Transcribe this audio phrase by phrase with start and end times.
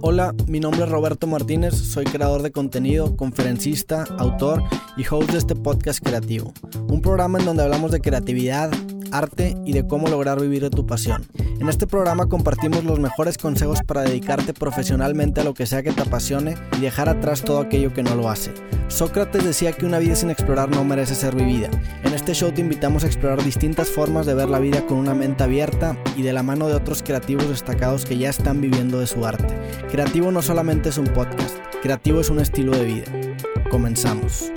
[0.00, 4.62] Hola, mi nombre es Roberto Martínez, soy creador de contenido, conferencista, autor
[4.96, 6.52] y host de este podcast creativo,
[6.88, 8.70] un programa en donde hablamos de creatividad,
[9.12, 11.24] arte y de cómo lograr vivir de tu pasión.
[11.60, 15.92] En este programa compartimos los mejores consejos para dedicarte profesionalmente a lo que sea que
[15.92, 18.52] te apasione y dejar atrás todo aquello que no lo hace.
[18.88, 21.70] Sócrates decía que una vida sin explorar no merece ser vivida.
[22.02, 25.14] En este show te invitamos a explorar distintas formas de ver la vida con una
[25.14, 29.06] mente abierta y de la mano de otros creativos destacados que ya están viviendo de
[29.06, 29.56] su arte.
[29.90, 33.04] Creativo no solamente es un podcast, creativo es un estilo de vida.
[33.70, 34.50] Comenzamos.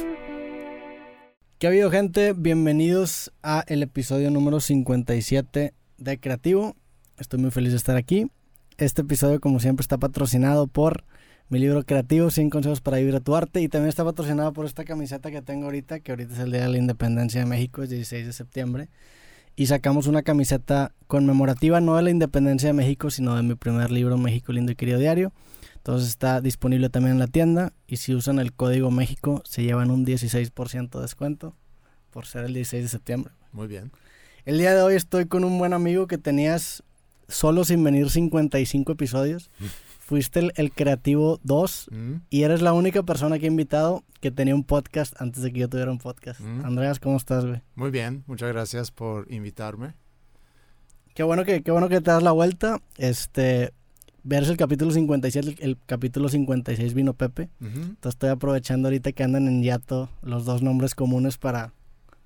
[1.60, 2.34] ¿Qué ha habido gente?
[2.34, 6.76] Bienvenidos a el episodio número 57 de Creativo.
[7.18, 8.30] Estoy muy feliz de estar aquí.
[8.78, 11.04] Este episodio como siempre está patrocinado por
[11.50, 14.68] mi libro creativo, 100 consejos para vivir a tu arte y también está patrocinado por
[14.68, 17.82] esta camiseta que tengo ahorita, que ahorita es el Día de la Independencia de México,
[17.82, 18.90] es 16 de septiembre.
[19.56, 23.90] Y sacamos una camiseta conmemorativa no de la Independencia de México, sino de mi primer
[23.90, 25.34] libro, México Lindo y Querido Diario.
[25.78, 29.90] Entonces está disponible también en la tienda y si usan el código México se llevan
[29.90, 31.56] un 16% de descuento
[32.12, 33.34] por ser el 16 de septiembre.
[33.54, 33.92] Muy bien.
[34.46, 36.84] El día de hoy estoy con un buen amigo que tenías
[37.28, 39.50] solo sin venir 55 episodios.
[40.00, 44.32] Fuiste el, el Creativo 2 Mm, y eres la única persona que he invitado que
[44.32, 46.40] tenía un podcast antes de que yo tuviera un podcast.
[46.40, 46.66] Mm.
[46.66, 47.62] Andreas, ¿cómo estás, güey?
[47.76, 49.96] Muy bien, muchas gracias por invitarme.
[51.14, 52.80] Qué bueno que, qué bueno que te das la vuelta.
[52.98, 53.74] Este,
[54.24, 57.50] verás el capítulo 57, el, el capítulo 56 vino Pepe.
[57.60, 61.74] Entonces estoy aprovechando ahorita que andan en Yato los dos nombres comunes para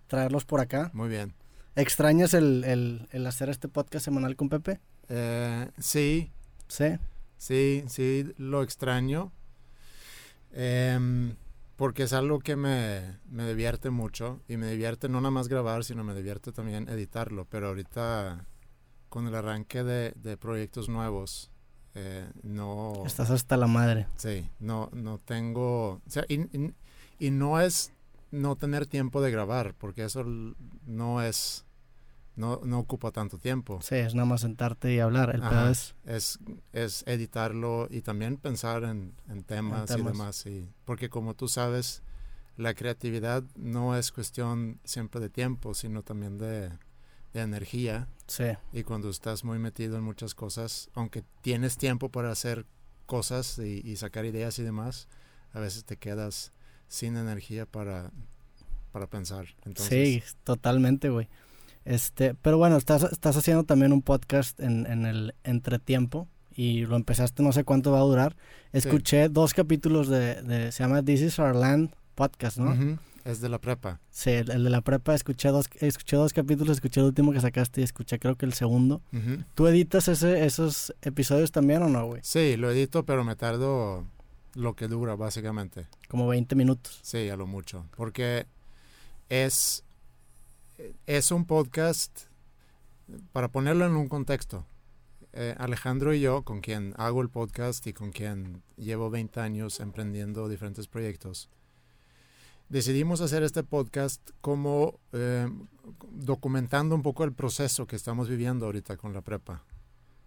[0.08, 0.92] traerlos por acá.
[0.94, 1.34] Muy bien.
[1.76, 4.82] ¿Extrañas el, el, el hacer este podcast semanal con Pepe?
[5.14, 6.32] Eh, sí,
[6.68, 6.86] Sí.
[7.38, 9.32] sí, sí, lo extraño.
[10.54, 11.36] Em,
[11.76, 14.40] porque es algo que me, me divierte mucho.
[14.48, 17.46] Y me divierte no nada más grabar, sino me divierte también editarlo.
[17.46, 18.46] Pero ahorita,
[19.10, 21.52] con el arranque de, de proyectos nuevos,
[21.96, 23.04] eh, no...
[23.06, 24.08] Estás hasta la madre.
[24.16, 26.74] Sí, no, no tengo, o sea, y, y-
[27.20, 27.92] y no es
[28.32, 30.24] no tener tiempo de grabar, porque eso
[30.86, 31.66] no es,
[32.42, 33.80] no, no ocupa tanto tiempo.
[33.82, 35.34] Sí, es nada más sentarte y hablar.
[35.36, 35.96] El pedo es...
[36.06, 36.40] Es,
[36.74, 40.12] es editarlo y también pensar en, en temas, y temas.
[40.14, 40.46] demás.
[40.48, 42.02] Y, porque como tú sabes,
[42.58, 46.70] la creatividad no es cuestión siempre de tiempo, sino también de,
[47.34, 48.08] de energía.
[48.26, 48.46] Sí.
[48.74, 52.66] Y cuando estás muy metido en muchas cosas, aunque tienes tiempo para hacer
[53.06, 55.08] cosas y, y sacar ideas y demás,
[55.54, 56.54] a veces te quedas
[56.88, 58.12] sin energía para,
[58.92, 59.46] para pensar.
[59.64, 61.28] Entonces, Sí, totalmente, güey.
[61.86, 66.96] Este, pero bueno, estás, estás haciendo también un podcast en, en el entretiempo y lo
[66.96, 68.36] empezaste, no sé cuánto va a durar.
[68.74, 73.00] Escuché dos capítulos de, de, se llama This is Our Land podcast, ¿no?
[73.26, 74.00] es de la prepa.
[74.10, 77.40] Sí, el, el de la prepa, escuché dos, escuché dos capítulos, escuché el último que
[77.40, 79.02] sacaste y escuché creo que el segundo.
[79.56, 82.22] ¿Tú editas ese, esos episodios también o no, güey?
[82.24, 84.06] Sí, lo edito, pero me tardo
[84.56, 85.88] lo que dura, básicamente.
[86.08, 87.00] Como 20 minutos.
[87.04, 87.86] Sí, a lo mucho.
[87.96, 88.46] Porque
[89.30, 89.84] es,
[91.06, 92.22] es un podcast,
[93.32, 94.66] para ponerlo en un contexto,
[95.34, 99.80] eh, Alejandro y yo, con quien hago el podcast y con quien llevo 20 años
[99.80, 101.50] emprendiendo diferentes proyectos,
[102.70, 105.50] decidimos hacer este podcast como eh,
[106.12, 109.64] documentando un poco el proceso que estamos viviendo ahorita con la prepa.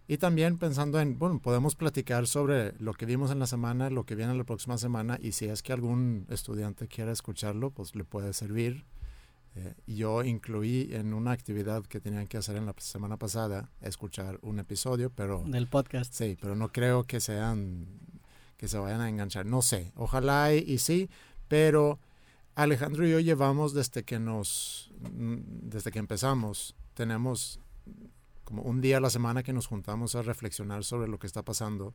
[0.07, 4.05] Y también pensando en, bueno, podemos platicar sobre lo que vimos en la semana, lo
[4.05, 8.05] que viene la próxima semana y si es que algún estudiante quiera escucharlo, pues le
[8.05, 8.85] puede servir.
[9.57, 14.39] Eh, yo incluí en una actividad que tenían que hacer en la semana pasada, escuchar
[14.43, 16.13] un episodio, pero Del podcast.
[16.13, 17.87] sí, pero no creo que sean,
[18.57, 19.47] que se vayan a enganchar.
[19.47, 21.09] No sé, ojalá y, y sí,
[21.47, 22.01] pero
[22.57, 25.37] Alejandro y yo llevamos desde que nos, mm,
[25.69, 27.61] desde que empezamos, tenemos
[28.43, 31.43] como un día a la semana que nos juntamos a reflexionar sobre lo que está
[31.43, 31.95] pasando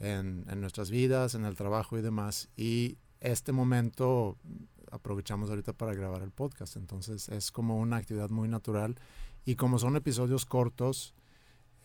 [0.00, 2.48] en, en nuestras vidas, en el trabajo y demás.
[2.56, 4.36] Y este momento
[4.92, 6.76] aprovechamos ahorita para grabar el podcast.
[6.76, 8.96] Entonces es como una actividad muy natural.
[9.44, 11.14] Y como son episodios cortos,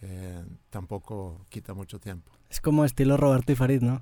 [0.01, 2.31] eh, tampoco quita mucho tiempo.
[2.49, 4.01] Es como estilo Roberto y Farid, ¿no?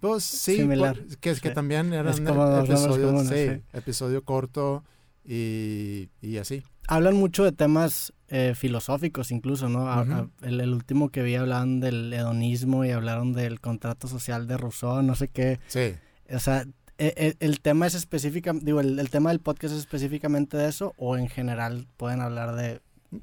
[0.00, 1.54] Pues sí, Similar, por- que es que sí.
[1.54, 3.62] también eran episodios, comunes, sí, sí.
[3.74, 4.82] episodio corto
[5.24, 6.62] y, y así.
[6.88, 9.88] hablan mucho de temas eh, filosóficos incluso, ¿no?
[9.90, 10.12] A- Ujú.
[10.12, 14.56] a- el, el último que vi hablaban del hedonismo y hablaron del contrato social de
[14.56, 15.60] Rousseau, no sé qué.
[15.68, 15.94] Sí,
[16.34, 16.64] O sea,
[17.00, 20.68] e- e- el, tema es específica, digo, el, el tema del podcast es específicamente de
[20.68, 22.80] eso o en general pueden hablar de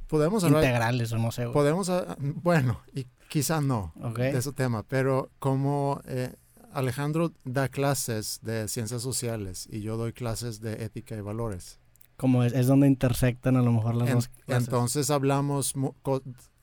[0.07, 1.44] podemos hablar, integrales o no sé.
[1.44, 1.53] güey?
[1.53, 6.33] podemos, ah, bueno, y quizá no de ese tema, pero como eh,
[6.74, 11.80] Alejandro da clases de ciencias sociales y yo doy clases de ética y valores.
[12.18, 14.68] Como es, es donde intersectan a lo mejor las En- dos clases.
[14.68, 15.73] entonces hablamos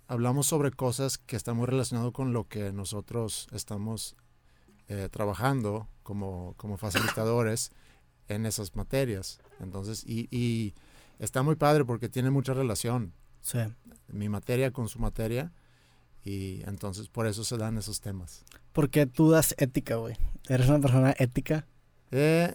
[0.06, 4.17] hablamos sobre cosas que están muy relacionadas con lo que nosotros estamos
[4.88, 7.73] eh, trabajando como, como facilitadores
[8.29, 9.41] en esas materias.
[9.59, 10.75] Entonces, y, y,
[11.19, 13.12] está muy padre porque tiene mucha relación.
[13.43, 13.59] Sí.
[14.06, 15.53] Mi materia con su materia.
[16.25, 18.45] Y entonces por eso se dan esos temas.
[18.73, 20.17] ¿Por qué tú das ética, güey?
[20.49, 21.67] ¿Eres una persona ética?
[22.11, 22.55] Eh,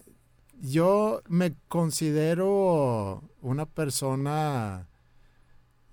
[0.60, 4.88] yo me considero una persona,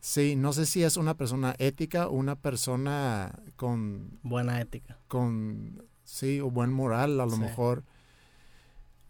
[0.00, 4.18] sí, no sé si es una persona ética o una persona con...
[4.22, 4.98] Buena ética.
[5.06, 7.84] Con, sí, o buen moral a lo mejor.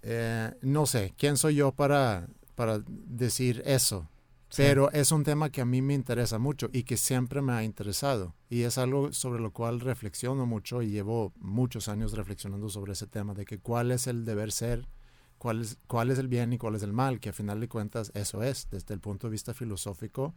[0.02, 4.08] Eh, no sé, ¿quién soy yo para, para decir eso?
[4.56, 7.64] Pero es un tema que a mí me interesa mucho y que siempre me ha
[7.64, 8.34] interesado.
[8.48, 13.06] Y es algo sobre lo cual reflexiono mucho y llevo muchos años reflexionando sobre ese
[13.06, 14.86] tema, de que cuál es el deber ser,
[15.38, 17.68] cuál es, cuál es el bien y cuál es el mal, que a final de
[17.68, 20.34] cuentas eso es, desde el punto de vista filosófico,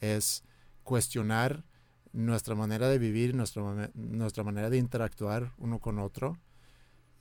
[0.00, 0.42] es
[0.82, 1.64] cuestionar
[2.12, 6.38] nuestra manera de vivir, nuestra, nuestra manera de interactuar uno con otro.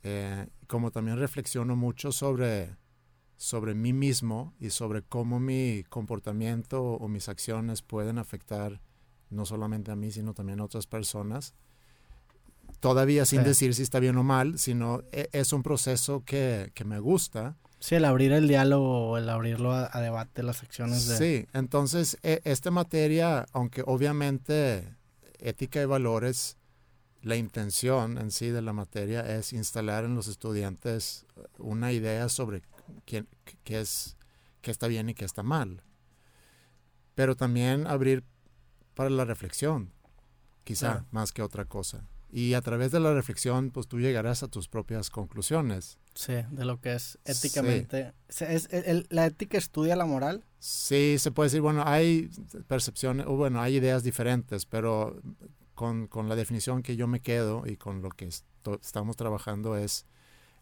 [0.03, 2.75] Eh, como también reflexiono mucho sobre
[3.41, 8.81] sobre mí mismo y sobre cómo mi comportamiento o mis acciones pueden afectar
[9.31, 11.55] no solamente a mí, sino también a otras personas.
[12.79, 16.99] Todavía sin decir si está bien o mal, sino e, es un proceso que, me
[16.99, 17.57] gusta.
[17.81, 21.17] Sí, el abrir el diálogo o el abrirlo a, debate, las acciones de...
[21.17, 24.95] Sí, entonces e, esta materia, aunque obviamente
[25.39, 26.57] ética y valores,
[27.23, 31.25] la intención en sí de la materia es instalar en los estudiantes
[31.57, 32.61] una idea sobre
[33.05, 33.25] qué,
[33.65, 34.15] es,
[34.61, 35.81] qué está bien y qué está mal.
[37.15, 38.23] Pero también abrir
[38.93, 39.91] para la reflexión,
[40.63, 42.07] quizá más que otra cosa.
[42.29, 45.97] Y a través de la reflexión, pues tú llegarás a tus propias conclusiones.
[46.13, 48.13] Sí, de lo que es éticamente.
[48.27, 48.69] ¿Es,
[49.09, 50.43] ¿La ética estudia la moral?
[50.59, 52.29] Sí, se puede decir, bueno, hay
[52.67, 55.21] percepciones, o bueno, hay ideas diferentes, pero
[55.73, 60.05] con, con, la definición que yo me quedo y con lo que estamos trabajando es,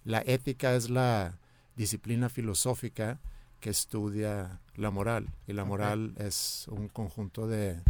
[0.06, 1.40] la ética es la,
[1.80, 3.22] disciplina filosófica
[3.62, 5.34] que estudia la moral.
[5.48, 7.82] Y la moral es un conjunto de,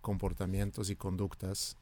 [0.00, 1.76] comportamientos y conductas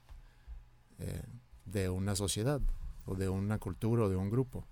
[0.98, 1.22] eh,
[1.66, 2.62] de una sociedad
[3.06, 4.66] o de una cultura o de un grupo.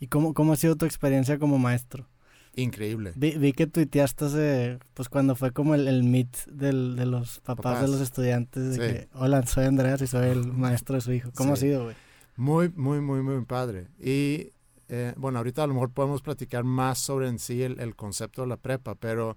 [0.00, 2.06] ¿Y cómo, cómo ha sido tu experiencia como maestro?
[2.54, 3.12] Increíble.
[3.14, 7.82] Vi, vi que tuiteaste pues cuando fue como el, el meet del, de los papás,
[7.82, 11.30] de los estudiantes, de que, hola, soy Andreas y soy el maestro de su hijo.
[11.36, 11.96] ¿Cómo ha sido, güey?
[12.36, 13.88] Muy, muy, muy, muy padre.
[13.98, 14.52] Y
[14.88, 18.48] eh, bueno, ahorita a lo mejor podemos platicar más sobre en sí el, concepto de
[18.48, 19.36] la prepa, pero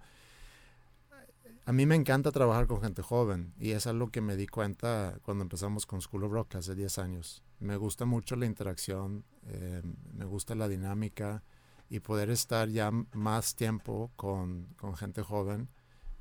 [1.72, 5.18] a mí me encanta trabajar con gente joven y es algo que me di cuenta
[5.24, 7.44] cuando empezamos con School of Rock hace 10 años.
[7.60, 9.82] Me gusta mucho la interacción, eh,
[10.12, 11.44] me gusta la dinámica
[11.90, 15.70] y poder estar ya más tiempo con, gente joven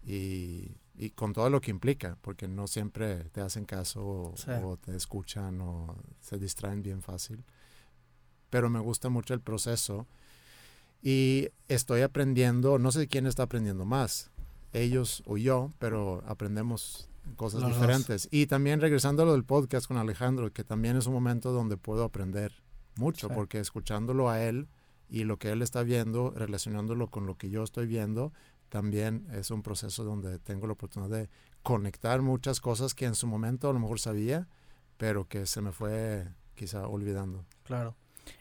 [0.05, 0.77] y,
[1.17, 4.33] con todo lo que implica, porque no siempre te hacen caso
[4.63, 7.45] o te escuchan o se distraen bien fácil
[8.51, 10.07] pero me gusta mucho el proceso
[11.03, 14.30] y estoy aprendiendo, no sé quién está aprendiendo más,
[14.73, 18.29] ellos o yo, pero aprendemos cosas diferentes.
[18.31, 21.77] Y también regresando a lo del podcast con Alejandro, que también es un momento donde
[21.77, 22.53] puedo aprender
[22.97, 24.69] mucho, porque escuchándolo a él
[25.09, 28.33] y lo que él está viendo, relacionándolo con lo que yo estoy viendo,
[28.69, 31.31] también es un proceso donde tengo la oportunidad de
[31.63, 34.49] conectar muchas cosas que en su momento a lo mejor sabía,
[34.97, 37.45] pero que se me fue quizá olvidando.
[37.65, 37.97] Claro.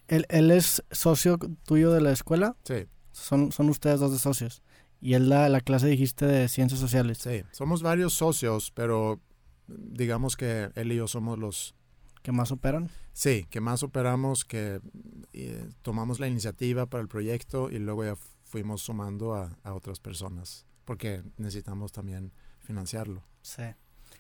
[0.08, 2.56] ¿Él, ¿Él, es socio tuyo de la escuela?
[2.64, 2.88] Sí.
[3.12, 4.62] Son, son ustedes dos de socios.
[5.02, 7.20] Y él da la clase, dijiste, de ciencias sociales.
[7.20, 9.20] Sí, somos varios socios, pero
[9.68, 11.76] digamos que él y yo somos los...
[12.22, 12.90] ¿Que más operan?
[13.14, 14.82] Sí, que más operamos, que
[15.32, 20.02] eh, tomamos la iniciativa para el proyecto y luego ya fuimos sumando a, a otras
[20.02, 23.24] personas, porque necesitamos también financiarlo.
[23.42, 23.64] Sí.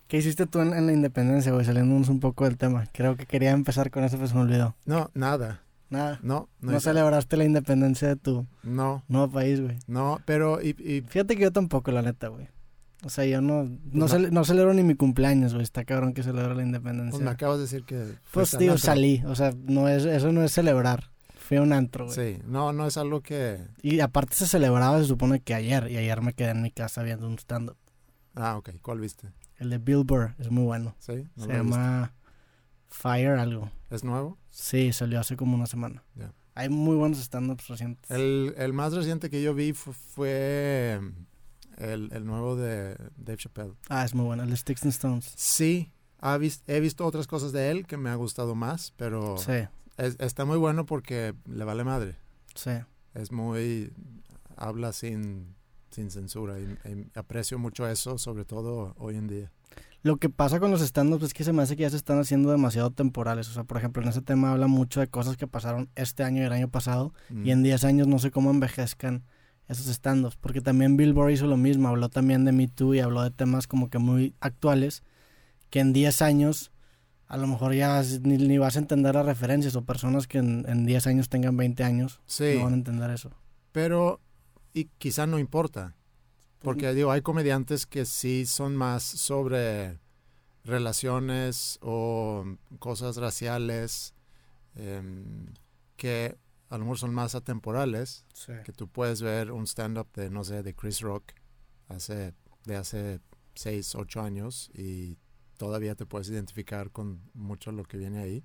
[0.09, 1.65] ¿Qué hiciste tú en, la independencia, güey?
[1.65, 2.87] Saliéndonos un poco del tema.
[2.93, 4.75] Creo que quería empezar con eso, pero se me olvidó.
[4.85, 5.61] No, nada.
[5.89, 6.19] Nada.
[6.21, 6.71] No, no.
[6.73, 9.03] ¿No celebraste la independencia de tu no.
[9.07, 9.77] nuevo país, güey?
[9.87, 10.61] No, pero...
[10.61, 10.73] Y,
[11.07, 12.47] Fíjate que yo tampoco, la neta, güey.
[13.03, 14.45] O sea, yo no, no, no.
[14.45, 15.63] celebro ni mi cumpleaños, güey.
[15.63, 17.11] Está cabrón que celebro la independencia.
[17.11, 18.15] Pues me acabas de decir que...
[18.31, 19.23] Pues, digo, salí.
[19.25, 21.09] O sea, no es, eso no es celebrar.
[21.37, 22.35] Fui a un antro, güey.
[22.35, 23.59] Sí, no, no es algo que...
[23.81, 25.89] Y aparte se celebraba, se supone que ayer.
[25.89, 27.77] Y ayer me quedé en mi casa viendo un stand-up.
[28.35, 28.71] Ah, ok.
[28.81, 29.29] ¿Cuál viste?
[29.57, 30.95] El de Bill Burr es muy bueno.
[30.99, 31.25] Sí.
[31.37, 32.13] Se llama
[32.87, 33.69] Fire algo.
[33.89, 34.37] ¿Es nuevo?
[34.49, 36.03] Sí, salió hace como una semana.
[36.55, 38.09] Hay muy buenos stand-ups recientes.
[38.11, 40.99] El, el, más reciente que yo vi fue,
[41.77, 43.73] el, el, nuevo de Dave Chappelle.
[43.87, 45.31] Ah, es muy bueno, el de Sticks and Stones.
[45.35, 45.91] Sí,
[46.67, 49.67] he visto otras cosas de él que me ha gustado más, pero sí.
[49.97, 52.17] está muy bueno porque le vale madre.
[52.55, 52.71] Sí.
[53.13, 53.93] Es muy...
[54.57, 55.55] habla sin
[55.91, 56.59] sin censura.
[56.59, 59.51] Y, y aprecio mucho eso, sobre todo hoy en día.
[60.01, 62.19] Lo que pasa con los stand-ups es que se me hace que ya se están
[62.19, 63.49] haciendo demasiado temporales.
[63.49, 66.41] O sea, por ejemplo, en ese tema habla mucho de cosas que pasaron este año
[66.41, 67.13] y el año pasado.
[67.29, 67.45] Mm.
[67.45, 69.23] Y en 10 años no sé cómo envejezcan
[69.67, 70.37] esos stand-ups.
[70.37, 71.89] Porque también Billboard hizo lo mismo.
[71.89, 75.03] Habló también de Me Too y habló de temas como que muy actuales.
[75.69, 76.71] Que en 10 años
[77.27, 79.75] a lo mejor ya ni, ni vas a entender las referencias.
[79.75, 83.09] O personas que en, en 10 años tengan 20 años Sí, no van a entender
[83.11, 83.31] eso.
[83.73, 84.21] pero
[84.73, 85.95] y quizá no importa.
[86.61, 89.99] Porque digo, hay comediantes que sí son más sobre
[90.63, 92.45] relaciones o
[92.79, 94.13] cosas raciales
[94.75, 95.53] em,
[95.95, 96.37] que
[96.69, 98.25] a lo mejor son más atemporales.
[98.33, 98.53] Sí.
[98.63, 101.31] Que tú puedes ver un stand-up de, no sé, de Chris Rock
[101.87, 102.33] hace,
[102.65, 103.19] de hace
[103.55, 105.17] 6, 8 años y
[105.57, 108.43] todavía te puedes identificar con mucho lo que viene ahí.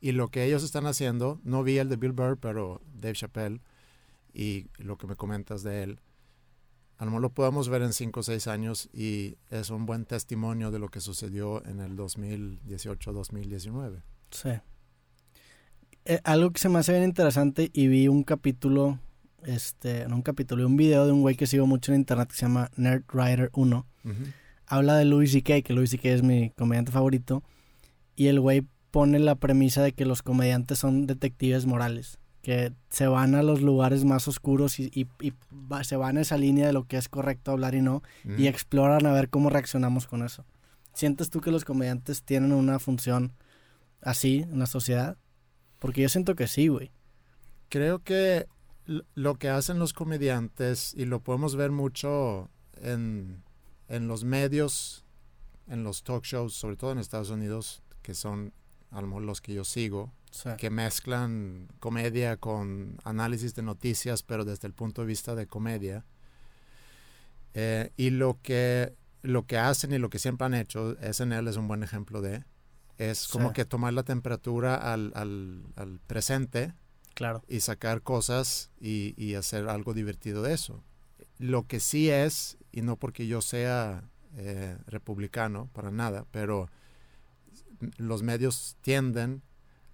[0.00, 3.60] Y lo que ellos están haciendo, no vi el de Bill Burr, pero Dave Chappelle
[4.34, 6.00] y lo que me comentas de él,
[6.98, 10.04] a lo mejor lo podemos ver en 5 o 6 años y es un buen
[10.04, 14.02] testimonio de lo que sucedió en el 2018-2019.
[14.30, 14.50] Sí.
[16.04, 18.98] Eh, algo que se me hace bien interesante y vi un capítulo,
[19.44, 22.36] este, no un capítulo, un video de un güey que sigo mucho en internet que
[22.36, 23.86] se llama Nerdwriter 1.
[24.66, 26.08] Habla de Louis C.K., que Louis C.K.
[26.08, 27.42] es mi comediante favorito.
[28.16, 32.18] Y el güey pone la premisa de que los comediantes son detectives morales.
[32.42, 35.32] Que se van a los lugares más oscuros y, y- y
[35.70, 38.02] va- se van a esa línea de lo que es correcto hablar y no.
[38.36, 40.44] Y exploran a ver cómo reaccionamos con eso.
[40.92, 43.32] ¿Sientes tú que los comediantes tienen una función
[44.02, 45.16] así en la sociedad?
[45.78, 46.90] Porque yo siento que sí, güey.
[47.68, 48.46] Creo que
[49.14, 53.42] lo que hacen los comediantes, y lo podemos ver mucho en,
[53.88, 55.04] en los medios,
[55.68, 58.52] en los talk shows, sobre todo en Estados Unidos, que son
[58.90, 60.12] a lo mejor los que yo sigo,
[60.58, 66.04] que mezclan comedia con análisis de noticias, pero desde el punto de vista de comedia.
[67.54, 71.56] Eh, y lo que, lo que hacen y lo que siempre han hecho, SNL es
[71.56, 72.44] un buen ejemplo de,
[72.98, 73.54] es como Sí.
[73.54, 76.72] que tomar la temperatura al, al, al presente
[77.14, 77.42] Claro.
[77.48, 80.82] y sacar cosas y, y hacer algo divertido de eso.
[81.38, 84.04] Lo que sí es, y no porque yo sea
[84.36, 86.70] eh, republicano, para nada, pero
[87.98, 89.42] los medios tienden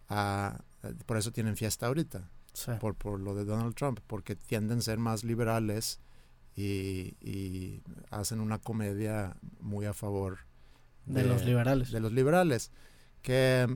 [0.08, 0.60] a,
[1.06, 2.72] por eso tienen fiesta ahorita, Sí.
[2.80, 6.00] por, por lo de Donald Trump, porque tienden a ser más liberales
[6.56, 10.38] y, y hacen una comedia muy a favor
[11.06, 11.92] De, los liberales.
[11.92, 12.72] de los liberales,
[13.22, 13.66] que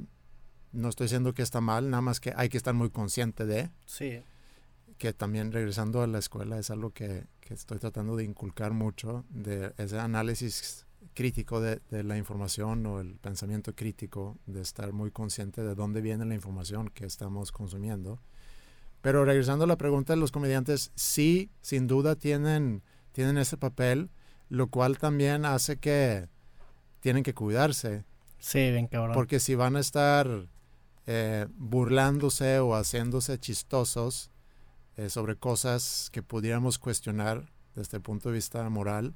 [0.73, 3.71] no estoy diciendo que está mal, nada más que hay que estar muy consciente de,
[3.87, 4.23] Sí.
[4.99, 9.25] que también regresando a la escuela es algo que, que estoy tratando de inculcar mucho,
[9.31, 15.11] de ese análisis crítico de, de la información o el pensamiento crítico, de estar muy
[15.11, 18.21] consciente de dónde viene la información que estamos consumiendo.
[19.01, 22.83] Pero regresando a la pregunta de los comediantes, sí, sin duda tienen,
[23.13, 24.11] tienen ese papel,
[24.49, 26.29] lo cual también hace que
[27.01, 28.05] tienen que cuidarse,
[28.39, 29.15] Sí, bien cabrón.
[29.15, 30.47] porque si van a estar
[31.07, 34.31] eh, burlándose o haciéndose chistosos
[34.97, 39.15] eh, sobre cosas que pudiéramos cuestionar desde el punto de vista moral,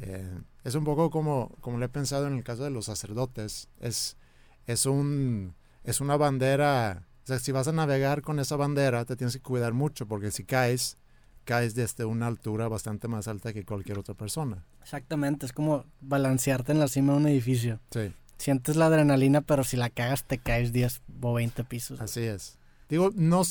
[0.00, 3.68] eh, es un poco como, como lo he pensado en el caso de los sacerdotes.
[3.80, 4.16] Es,
[4.66, 5.54] es, un,
[5.84, 9.42] es una bandera, o sea, si vas a navegar con esa bandera, te tienes que
[9.42, 10.98] cuidar mucho, porque si caes,
[11.44, 14.64] caes desde una altura bastante más alta que cualquier otra persona.
[14.82, 17.80] Exactamente, es como balancearte en la cima de un edificio.
[17.90, 18.12] Sí.
[18.38, 22.00] Sientes la adrenalina, pero si la cagas te caes 10 o 20 pisos.
[22.00, 22.58] Así es.
[22.88, 23.42] Digo, no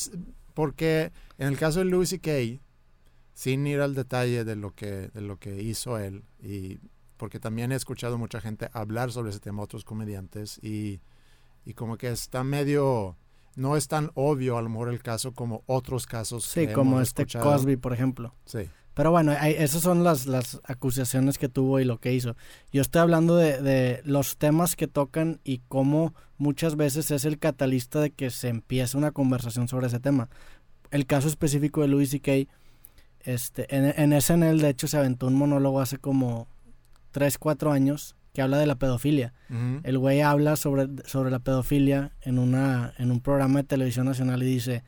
[0.55, 2.59] porque en el caso de Louis C.K.,
[3.39, 6.77] sin ir al detalle de lo que, de lo que hizo él, y
[7.15, 10.99] porque también he escuchado mucha gente hablar sobre ese tema, otros comediantes, y,
[11.65, 13.15] y como que está medio,
[13.55, 16.43] no es tan obvio a lo mejor el caso como otros casos.
[16.43, 17.45] Sí, que como hemos este escuchado.
[17.45, 18.35] Cosby, por ejemplo.
[18.43, 22.35] Sí, Pero bueno, hay- esas son las, las acusaciones que tuvo y lo que hizo.
[22.73, 27.39] Yo estoy hablando de, de los temas que tocan y cómo muchas veces es el
[27.39, 30.27] catalista de que se empiece una conversación sobre ese tema.
[30.91, 32.51] El caso específico de Louis C.K.,
[33.33, 36.47] este, en, en SNL de hecho se aventó un monólogo hace como
[37.11, 39.33] 3, 4 años que habla de la pedofilia.
[39.49, 39.81] Ujú.
[39.83, 44.43] El güey habla sobre, sobre la pedofilia en, una, en un programa de televisión nacional
[44.43, 44.83] y dice,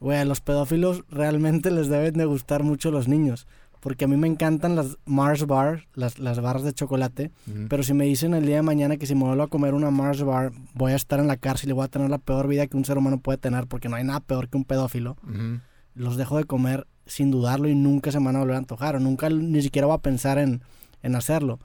[0.00, 3.46] güey, a los pedófilos realmente les deben de gustar mucho los niños.
[3.80, 7.32] Porque a mí me encantan las Mars Bar, las, las barras de chocolate.
[7.48, 7.66] Ujú.
[7.68, 9.90] Pero si me dicen el día de mañana que si me vuelvo a comer una
[9.90, 12.66] Mars Bar, voy a estar en la cárcel y voy a tener la peor vida
[12.68, 15.58] que un ser humano puede tener, porque no hay nada peor que un pedófilo, Ujú.
[15.96, 18.96] los dejo de comer sin dudarlo y nunca se me van a volver a antojar,
[18.96, 20.62] o nunca ni siquiera voy a pensar en,
[21.02, 21.58] en hacerlo.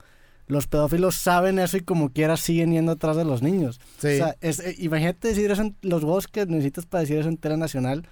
[0.46, 3.80] Los pedófilos saben eso y como quiera siguen yendo atrás de los niños.
[3.98, 7.28] Sí, O sea, es, eh, imagínate decir eso en los que necesitas para decir eso
[7.28, 8.06] en tele nacional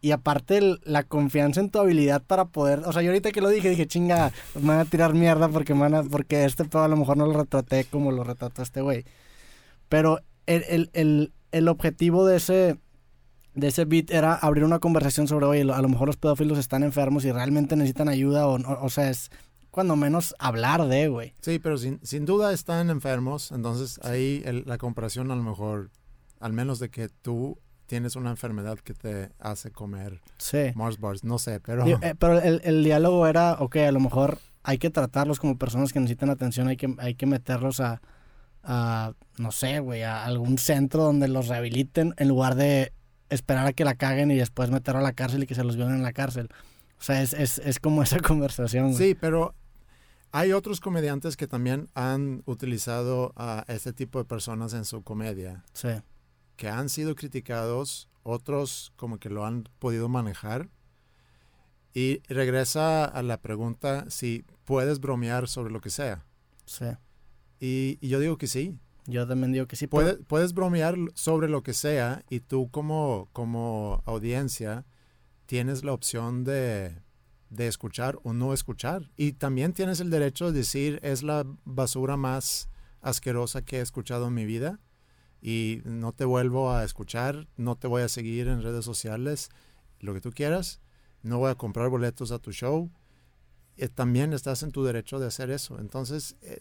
[0.00, 3.40] y aparte el- la confianza en tu habilidad para poder, o sea, yo ahorita que
[3.40, 6.64] lo dije, dije, chinga, me van a tirar mierda porque me van a- porque este
[6.64, 9.04] pedo a lo mejor no lo retraté como lo retrató este güey.
[9.88, 12.76] Pero el, el, el, el objetivo de ese,
[13.54, 16.82] de ese beat era abrir una conversación sobre, oye, a lo mejor los pedófilos están
[16.82, 19.30] enfermos y realmente necesitan ayuda o, no- o sea, es
[19.70, 21.34] cuando menos hablar de, güey.
[21.40, 25.90] Sí, pero sin, sin duda están enfermos, entonces ahí el- la comparación a lo mejor,
[26.40, 30.72] al menos de que tú tienes una enfermedad que te hace comer Sí.
[30.74, 34.00] Mars bars, no sé, pero Digo, eh, pero el, el diálogo era, ok, a lo
[34.00, 38.00] mejor hay que tratarlos como personas que necesitan atención, hay que, hay que meterlos a,
[38.62, 42.92] a, no sé, güey, a algún centro donde los rehabiliten en lugar de
[43.30, 45.76] esperar a que la caguen y después meterlo a la cárcel y que se los
[45.76, 46.48] violen en la cárcel.
[46.98, 48.96] O sea, es, es, es como esa conversación, güey.
[48.96, 49.54] sí, pero
[50.32, 55.64] hay otros comediantes que también han utilizado a este tipo de personas en su comedia,
[55.72, 55.88] Sí,
[56.56, 60.68] que han sido criticados, otros como que lo han podido manejar.
[61.92, 66.24] Y regresa a la pregunta si puedes bromear sobre lo que sea.
[66.66, 66.86] sí.
[67.60, 68.76] Y, y yo digo que sí.
[69.06, 69.86] Yo también digo que sí.
[69.86, 74.86] puedes bromear sobre lo que sea y tú como, como audiencia
[75.46, 76.96] tienes la opción de,
[77.50, 79.10] de escuchar o no escuchar.
[79.16, 82.68] Y también tienes el derecho de decir es la basura más
[83.02, 84.80] asquerosa que he escuchado en mi vida
[85.42, 89.50] y no te vuelvo a escuchar, no te voy a seguir en redes sociales,
[90.00, 90.80] lo que tú quieras,
[91.22, 92.90] no voy a comprar boletos a tu show.
[93.76, 95.78] Eh, también estás en tu derecho de hacer eso.
[95.78, 96.60] Entonces, eh,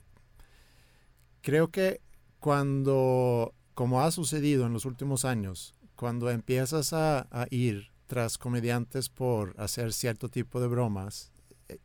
[1.42, 2.02] creo que
[2.44, 9.56] cuando, como ha sucedido en los últimos años, cuando empiezas a, ir tras comediantes por
[9.58, 11.32] hacer cierto tipo de bromas,
[11.70, 11.80] eh,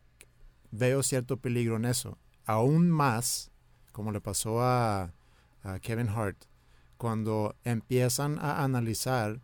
[0.73, 2.19] veo cierto peligro en eso.
[2.45, 3.53] Aún más,
[3.93, 5.15] como le pasó a,
[5.63, 6.47] a Kevin Hart,
[6.97, 9.41] cuando empiezan a analizar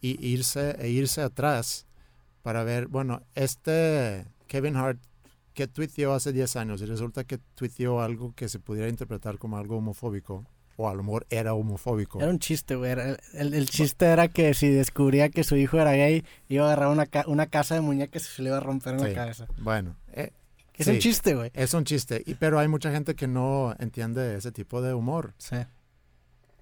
[0.00, 1.88] y irse, e irse atrás
[2.42, 5.00] para ver, bueno, este Kevin Hart
[5.54, 9.58] que tuiteó hace 10 años y resulta que tuiteó algo que se pudiera interpretar como
[9.58, 10.46] algo homofóbico,
[10.82, 12.20] o a lo mejor era homofóbico.
[12.20, 12.92] Era un chiste, güey.
[13.34, 16.88] El, el chiste era que si descubría que su hijo era gay, iba a agarrar
[16.88, 19.06] una, ca- una casa de muñecas y se le iba a romper en Sí.
[19.08, 19.46] la cabeza.
[19.58, 20.30] Bueno, eh,
[20.74, 20.92] Es Sí.
[20.92, 21.50] un chiste, güey.
[21.54, 25.34] es un chiste, y, pero hay mucha gente que no entiende ese tipo de humor
[25.36, 25.56] Sí,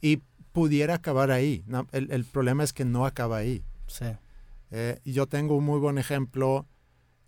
[0.01, 0.17] y
[0.53, 1.63] pudiera acabar ahí.
[1.67, 3.63] No, el, el problema es que no acaba ahí.
[3.87, 4.05] sí.
[4.73, 6.65] Eh, yo tengo un muy buen ejemplo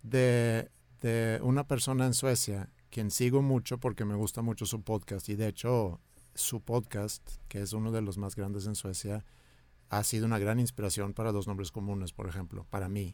[0.01, 0.69] de,
[1.01, 5.27] de una persona en Suecia, quien sigo mucho porque me gusta mucho su podcast.
[5.29, 5.99] Y de hecho,
[6.35, 9.23] su podcast, que es uno de los más grandes en Suecia,
[9.89, 13.13] ha sido una gran inspiración para dos nombres comunes, por ejemplo, para mí.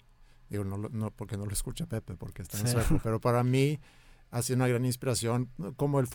[0.49, 2.73] Digo, no, no porque no lo escucha Pepe, porque está en Sí.
[2.73, 3.79] sueco, pero para mí
[4.31, 5.49] ha sido una gran inspiración.
[5.75, 6.07] Cómo, el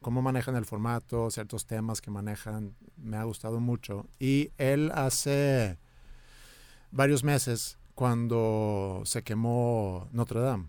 [0.00, 4.06] cómo manejan el formato, ciertos temas que manejan, me ha gustado mucho.
[4.18, 5.78] Y él hace
[6.90, 10.66] varios meses cuando se quemó Notre Dame.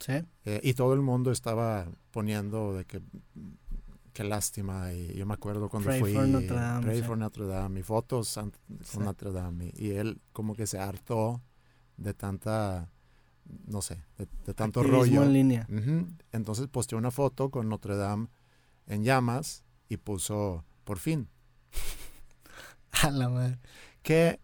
[0.00, 0.14] Sí.
[0.44, 3.00] Eh, y todo el mundo estaba poniendo de que
[4.14, 7.04] qué lástima y yo me acuerdo cuando Pray fui for Notre Dame, Pray sí.
[7.06, 8.40] for Notre Dame y fotos Sí.
[8.96, 11.42] con Notre Dame y, él como que se hartó
[11.98, 12.90] de tanta
[13.66, 15.66] no sé de, de tanto Activismo rollo en línea.
[16.32, 18.28] Entonces posteó una foto con Notre Dame
[18.86, 21.28] en llamas y puso por fin
[23.02, 23.58] A la madre.
[24.02, 24.40] que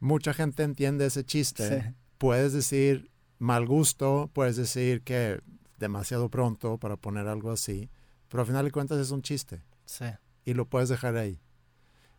[0.00, 1.94] mucha gente entiende ese chiste Sí.
[2.18, 5.40] puedes decir mal gusto, puedes decir que
[5.78, 7.90] demasiado pronto para poner algo así,
[8.34, 10.06] pero al final de cuentas es un chiste Sí.
[10.44, 11.38] y lo puedes dejar ahí.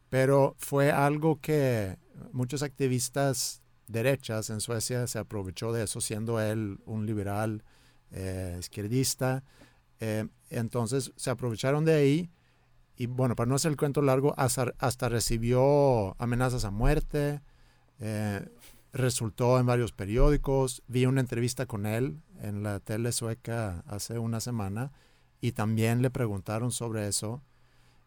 [0.07, 1.97] Pero fue algo que
[2.31, 7.65] muchos activistas derechas en Suecia se aprovechó de eso, siendo él un liberal
[8.11, 9.43] eh, izquierdista.
[9.99, 12.31] Eh, entonces se aprovecharon de ahí
[12.95, 17.41] y bueno, para no hacer el cuento largo, hasta, hasta recibió amenazas a muerte,
[17.99, 18.47] eh,
[18.93, 24.39] resultó en varios periódicos, vi una entrevista con él en la tele sueca hace una
[24.39, 24.93] semana
[25.45, 27.43] y también le preguntaron sobre eso.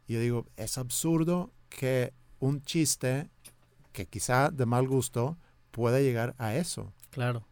[0.09, 3.31] Y yo digo, es absurdo que un chiste
[3.92, 5.38] que quizá de mal gusto
[5.70, 6.92] pueda llegar a eso.
[7.11, 7.46] Claro.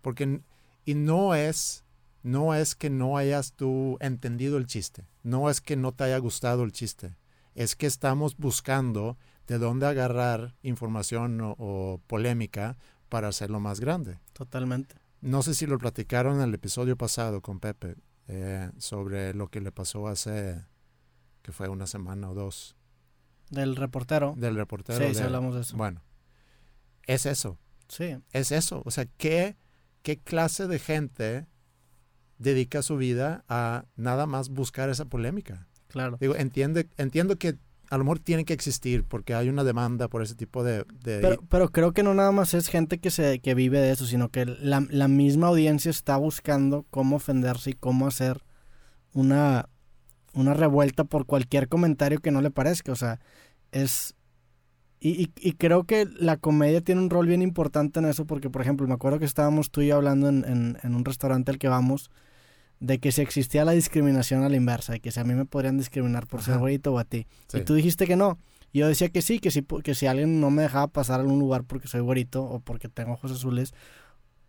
[0.00, 0.40] Porque,
[0.86, 1.84] y no es,
[2.22, 6.16] no es que no hayas tú entendido el chiste, no es que no te haya
[6.16, 7.14] gustado el chiste,
[7.54, 12.78] es que estamos buscando de dónde agarrar información o, o polémica
[13.10, 14.20] para hacerlo más grande.
[14.32, 14.94] Totalmente.
[15.20, 17.96] No sé si lo platicaron en el episodio pasado con Pepe
[18.28, 20.64] eh, sobre lo que le pasó hace,
[21.42, 22.76] que fue una semana o dos,
[23.50, 24.34] Del reportero.
[24.36, 24.98] del reportero.
[24.98, 25.76] Sí, sí de- hablamos de eso.
[25.76, 26.02] Bueno,
[27.06, 28.16] es eso, Sí.
[28.32, 28.82] es eso.
[28.84, 29.56] O sea, ¿qué,
[30.02, 31.46] qué clase de gente
[32.38, 35.66] dedica su vida a nada más buscar esa polémica?
[35.88, 36.18] Claro.
[36.20, 37.56] Digo, entiende, entiendo que
[37.90, 40.84] a lo mejor que existir porque hay una demanda por ese tipo de...
[41.02, 44.04] Pero, pero creo que no nada más es gente que, se, que vive de eso,
[44.04, 48.42] sino que la, la misma audiencia está buscando cómo ofenderse y cómo hacer
[49.14, 49.68] una,
[50.34, 52.92] una revuelta por cualquier comentario que no le parezca.
[52.92, 53.20] O sea,
[53.72, 54.14] es...
[55.00, 58.50] Y, y, y creo que la comedia tiene un rol bien importante en eso porque,
[58.50, 61.52] por ejemplo, me acuerdo que estábamos tú y yo hablando en, en, en un restaurante
[61.52, 62.10] al que vamos
[62.80, 65.44] de que si existía la discriminación a la inversa, de que si a mí me
[65.44, 67.26] podrían discriminar por ser güerito o a ti.
[67.48, 67.58] sí.
[67.58, 68.38] Y tú dijiste que no.
[68.72, 71.22] Y yo decía que sí, que pu- que si alguien no me dejaba pasar a
[71.22, 73.72] algún lugar porque soy güerito o porque tengo ojos azules,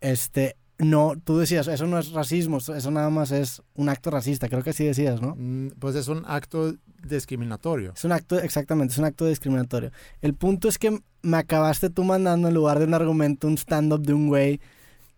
[0.00, 4.10] este, no, tú decías, eso no es racismo, eso eso nada más es un acto
[4.10, 5.34] racista, creo que así decías, ¿no?
[5.36, 7.92] Mm, Pues es un acto discriminatorio.
[7.96, 9.90] Es un acto, exactamente, es un acto discriminatorio.
[10.20, 14.02] El punto es que me acabaste tú mandando en lugar de un argumento un stand-up
[14.02, 14.60] de un güey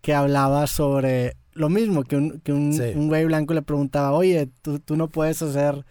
[0.01, 2.92] que hablaba sobre lo mismo, que un, que un, Sí.
[2.94, 5.84] un güey blanco le preguntaba, oye, tú, tú no puedes hacer,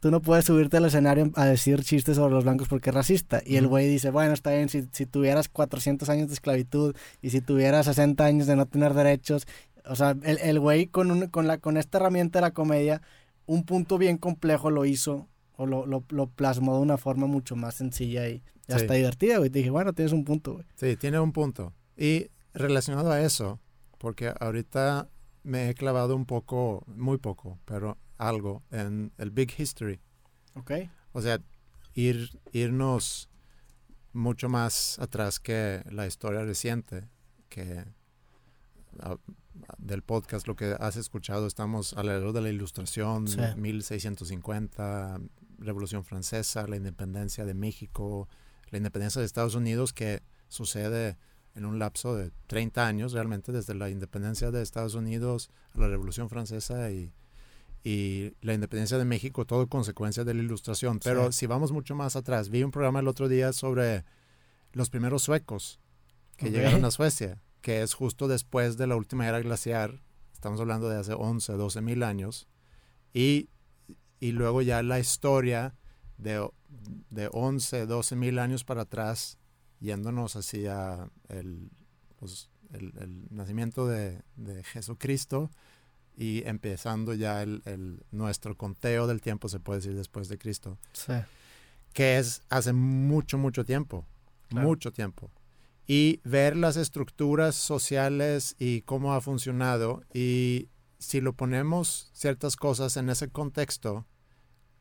[0.00, 3.42] tú no puedes subirte al escenario a decir chistes sobre los blancos porque es racista.
[3.44, 7.30] Y el güey dice, bueno, está bien, si, si tuvieras 400 años de esclavitud y
[7.30, 9.46] si tuvieras 60 años de no tener derechos,
[9.84, 13.00] o sea, el, el güey con, un, con, la, con esta herramienta de la comedia,
[13.46, 17.56] un punto bien complejo lo hizo o lo, lo, lo plasmó de una forma mucho
[17.56, 18.72] más sencilla y, y Sí.
[18.74, 19.48] hasta divertida, güey.
[19.48, 20.66] Te dije, bueno, tienes un punto, güey.
[20.76, 21.72] Sí, tiene un punto.
[21.96, 23.58] Y relacionado a eso,
[23.98, 25.08] porque ahorita
[25.42, 30.00] me he clavado un poco, muy poco, pero algo en el Big History.
[30.54, 30.72] Ok.
[31.12, 31.40] O sea,
[31.94, 33.28] ir, irnos
[34.12, 37.08] mucho más atrás que la historia reciente,
[37.48, 37.84] que
[39.00, 39.16] ah,
[39.78, 43.40] del podcast, lo que has escuchado, estamos alrededor de la Ilustración, Sí.
[43.56, 45.20] 1650,
[45.58, 48.28] Revolución Francesa, la independencia de México,
[48.70, 51.16] la independencia de Estados Unidos, que sucede
[51.58, 55.88] en un lapso de 30 años realmente, desde la independencia de Estados Unidos a la
[55.88, 57.12] Revolución Francesa y,
[57.84, 61.00] y la independencia de México, todo consecuencia de la ilustración.
[61.00, 61.40] Pero Sí.
[61.40, 64.04] si vamos mucho más atrás, vi un programa el otro día sobre
[64.72, 65.80] los primeros suecos
[66.36, 70.00] que llegaron a Suecia, que es justo después de la última era glaciar,
[70.32, 72.46] estamos hablando de hace 11, 12 mil años,
[73.12, 73.48] y,
[74.20, 75.74] y luego ya la historia
[76.18, 76.48] de,
[77.10, 79.38] de 11, 12 mil años para atrás,
[79.80, 81.70] yéndonos hacia el,
[82.18, 85.50] pues, el, el nacimiento de, de Jesucristo
[86.16, 90.78] y empezando ya el, el- nuestro conteo del tiempo, se puede decir, después de Cristo,
[90.92, 91.12] Sí.
[91.92, 94.04] que es hace mucho, mucho tiempo,
[94.48, 94.66] Claro.
[94.66, 95.30] mucho tiempo.
[95.86, 102.96] Y ver las estructuras sociales y cómo ha funcionado y si lo ponemos ciertas cosas
[102.96, 104.04] en ese contexto,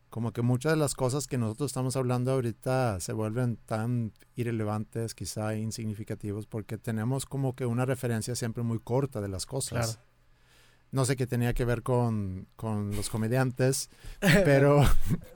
[0.10, 5.14] como que muchas de las cosas que nosotros estamos hablando ahorita se vuelven tan irrelevantes,
[5.16, 9.86] quizá insignificativos, porque tenemos como que una referencia siempre muy corta de las cosas.
[9.98, 10.08] Claro.
[10.90, 13.90] No sé qué tenía que ver con, con los comediantes,
[14.46, 14.82] pero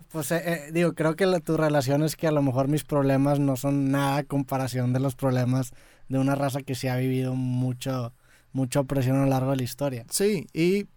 [0.10, 2.86] Pues eh, eh, digo, creo que la- tu relación es que a lo mejor mis
[2.86, 5.72] problemas no son nada a comparación de los problemas
[6.08, 8.14] de una raza que sí ha vivido mucho,
[8.54, 10.06] mucha opresión a lo largo de la historia.
[10.10, 10.88] sí, y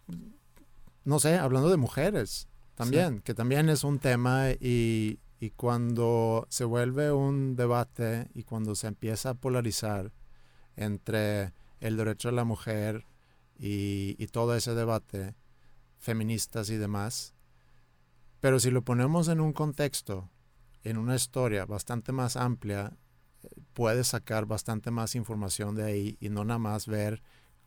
[1.04, 6.64] no sé, hablando de mujeres también, que también es un tema y, y cuando se
[6.64, 10.12] vuelve un debate y cuando se empieza a polarizar
[10.76, 13.06] entre el derecho de la mujer
[13.58, 15.34] y, y todo ese debate,
[15.98, 17.34] feministas y demás,
[18.40, 20.30] pero si lo ponemos en un contexto,
[20.82, 22.96] en una historia bastante más amplia,
[23.72, 27.22] puedes sacar bastante más información de ahí y no nada más ver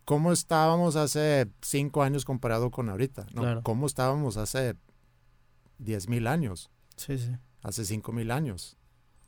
[0.05, 3.41] cómo estábamos hace cinco años comparado con ahorita, ¿no?
[3.41, 3.63] Claro.
[3.63, 4.75] Cómo estábamos hace
[5.77, 7.31] diez mil años, Sí, sí.
[7.63, 8.77] hace cinco mil años.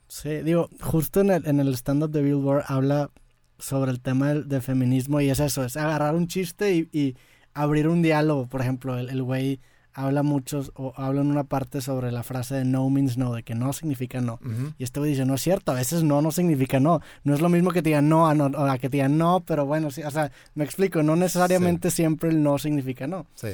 [0.08, 3.10] Sí, digo, justo en el, en el stand-up de Billboard habla
[3.58, 7.16] sobre el tema del, de feminismo y es eso, es agarrar un chiste y, y
[7.54, 8.46] abrir un diálogo.
[8.46, 9.60] Por ejemplo, el el güey
[9.92, 13.42] habla mucho o habla en una parte sobre la frase de no means no, de
[13.42, 14.38] que no significa no.
[14.78, 17.00] Y este güey dice, no es cierto, a veces no no significa no.
[17.24, 19.40] No es lo mismo que te digan no a, no, a que te digan no,
[19.46, 23.26] pero bueno, sí, o sea, me explico, no necesariamente siempre el no significa no.
[23.34, 23.48] Sí,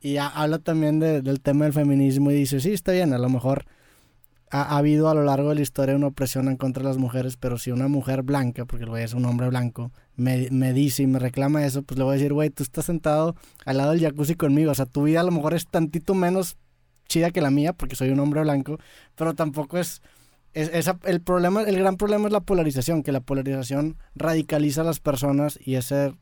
[0.00, 3.18] Y ha- habla también de- del tema del feminismo y dice, sí, está bien, a
[3.18, 3.64] lo mejor
[4.50, 6.98] ha, ha habido a lo largo de la historia una opresión en contra de las
[6.98, 10.72] mujeres, pero si una mujer blanca, porque el güey es un hombre blanco, me, me
[10.72, 13.34] dice y me reclama eso, pues le voy a decir, güey, tú estás sentado
[13.66, 16.56] al lado del jacuzzi conmigo, o sea, tu vida a lo mejor es tantito menos
[17.08, 18.78] chida que la mía, porque soy un hombre blanco,
[19.16, 20.00] pero tampoco es...
[20.54, 25.00] es- el problema, el gran problema es la polarización, que la polarización radicaliza a las
[25.00, 26.14] personas y ese,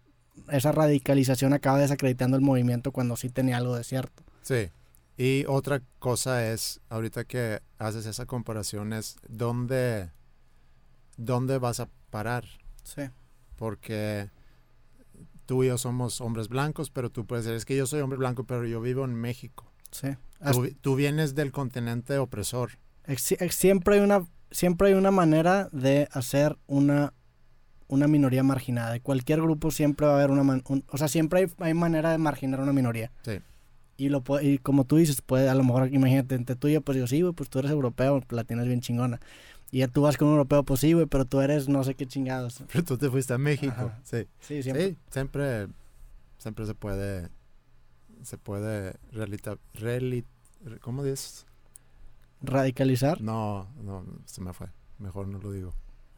[0.50, 4.22] esa radicalización acaba desacreditando el movimiento cuando sí tenía algo de cierto.
[4.42, 4.70] sí.
[5.18, 10.10] Y otra cosa es, ahorita que haces esa comparación, es dónde,
[11.16, 12.44] dónde vas a parar.
[12.82, 13.02] Sí.
[13.56, 14.30] porque
[15.46, 18.18] tú y yo somos hombres blancos, pero tú puedes decir, es que yo soy hombre
[18.18, 19.72] blanco, pero yo vivo en México.
[19.90, 20.08] Sí.
[20.52, 22.72] Tú, tú vienes del continente opresor
[23.16, 27.12] siempre hay una siempre hay una manera de hacer una
[27.88, 28.92] una minoría marginada.
[28.92, 31.74] De cualquier grupo siempre va a haber una man- un- o sea, siempre hay, hay
[31.74, 33.10] manera de marginar una minoría.
[33.22, 33.38] Sí.
[33.98, 36.80] Y lo y como tú dices, puede a lo mejor imagínate entre tú y yo
[36.82, 39.20] pues digo, sí, güey, pues tú eres europeo, la tienes bien chingona.
[39.70, 41.94] Y ya tú vas con un europeo, pues sí, güey, pero tú eres no sé
[41.94, 42.62] qué chingados.
[42.72, 43.72] Pero tú te fuiste a México.
[43.76, 43.98] Ajá.
[44.04, 44.26] Sí.
[44.40, 44.90] Sí, siempre.
[44.90, 45.66] Sí, siempre,
[46.38, 47.28] siempre se puede,
[48.22, 50.24] se puede realita, reali-
[50.80, 51.46] ¿cómo dices?
[52.42, 53.20] Radicalizar.
[53.20, 54.68] No, no, se me fue.
[54.98, 55.72] Mejor no lo digo.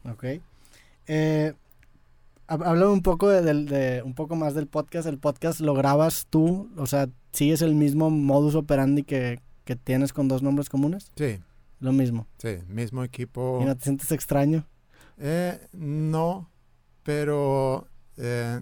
[0.05, 0.25] Ok.
[1.11, 1.55] Eh,
[2.49, 5.07] un poco de, un poco más del podcast.
[5.07, 10.13] El podcast lo grabas tú, o sea, sigues el mismo modus operandi que, que tienes
[10.13, 11.11] con dos nombres comunes.
[11.15, 11.39] Sí,
[11.79, 12.27] Lo mismo.
[12.37, 13.59] sí, mismo equipo.
[13.61, 14.67] ¿Y no te sientes extraño?
[15.17, 16.49] Eh, no,
[17.03, 18.61] pero eh,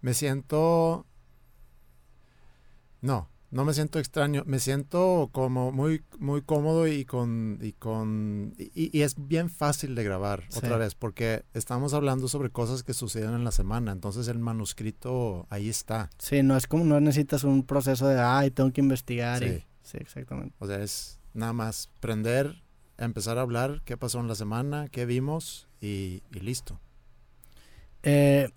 [0.00, 1.06] me siento...
[3.02, 7.58] No, no me siento extraño, me siento como muy, muy cómodo y con...
[7.62, 10.58] Y, con y, y es bien fácil de grabar Sí.
[10.58, 15.46] otra vez, porque estamos hablando sobre cosas que suceden en la semana, entonces el manuscrito
[15.50, 16.10] ahí está.
[16.18, 19.42] Sí, no es como, no necesitas un proceso de, ay, tengo que investigar.
[19.44, 19.64] y- Sí.
[19.82, 20.54] sí, exactamente.
[20.58, 22.62] O sea, es nada más prender,
[22.98, 26.80] empezar a hablar qué pasó en la semana, qué vimos y, y listo.
[28.02, 28.48] Eh,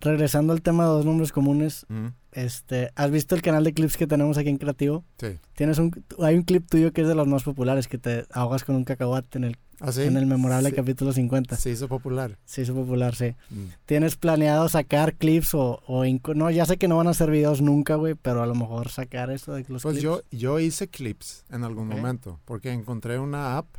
[0.00, 1.86] regresando al tema de dos nombres comunes,
[2.32, 5.04] este, ¿has visto el canal de clips que tenemos aquí en Creativo?
[5.18, 5.38] Sí.
[5.54, 5.90] Tienes un,
[6.22, 8.84] hay un clip tuyo que es de los más populares, que te ahogas con un
[8.84, 10.02] cacahuate en el, ¿Ah, sí?
[10.02, 10.74] en el memorable Sí.
[10.76, 11.56] capítulo 50.
[11.56, 12.38] Se hizo popular.
[12.44, 13.34] Se hizo popular, sí.
[13.50, 13.64] Mm.
[13.86, 17.60] ¿Tienes planeado sacar clips o, o no, ya sé que no van a ser videos
[17.60, 20.02] nunca, güey, pero a lo mejor sacar eso de los Pues clips?
[20.02, 23.74] yo, yo hice clips en algún momento, porque encontré una app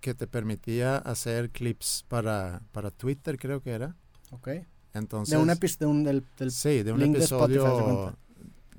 [0.00, 3.96] que te permitía hacer clips para, para Twitter, creo que era.
[4.30, 4.48] Ok.
[4.98, 7.94] Entonces, De un episodio, del, del- sí, de un link de Spotify, haz de episodio.
[8.02, 8.18] cuenta.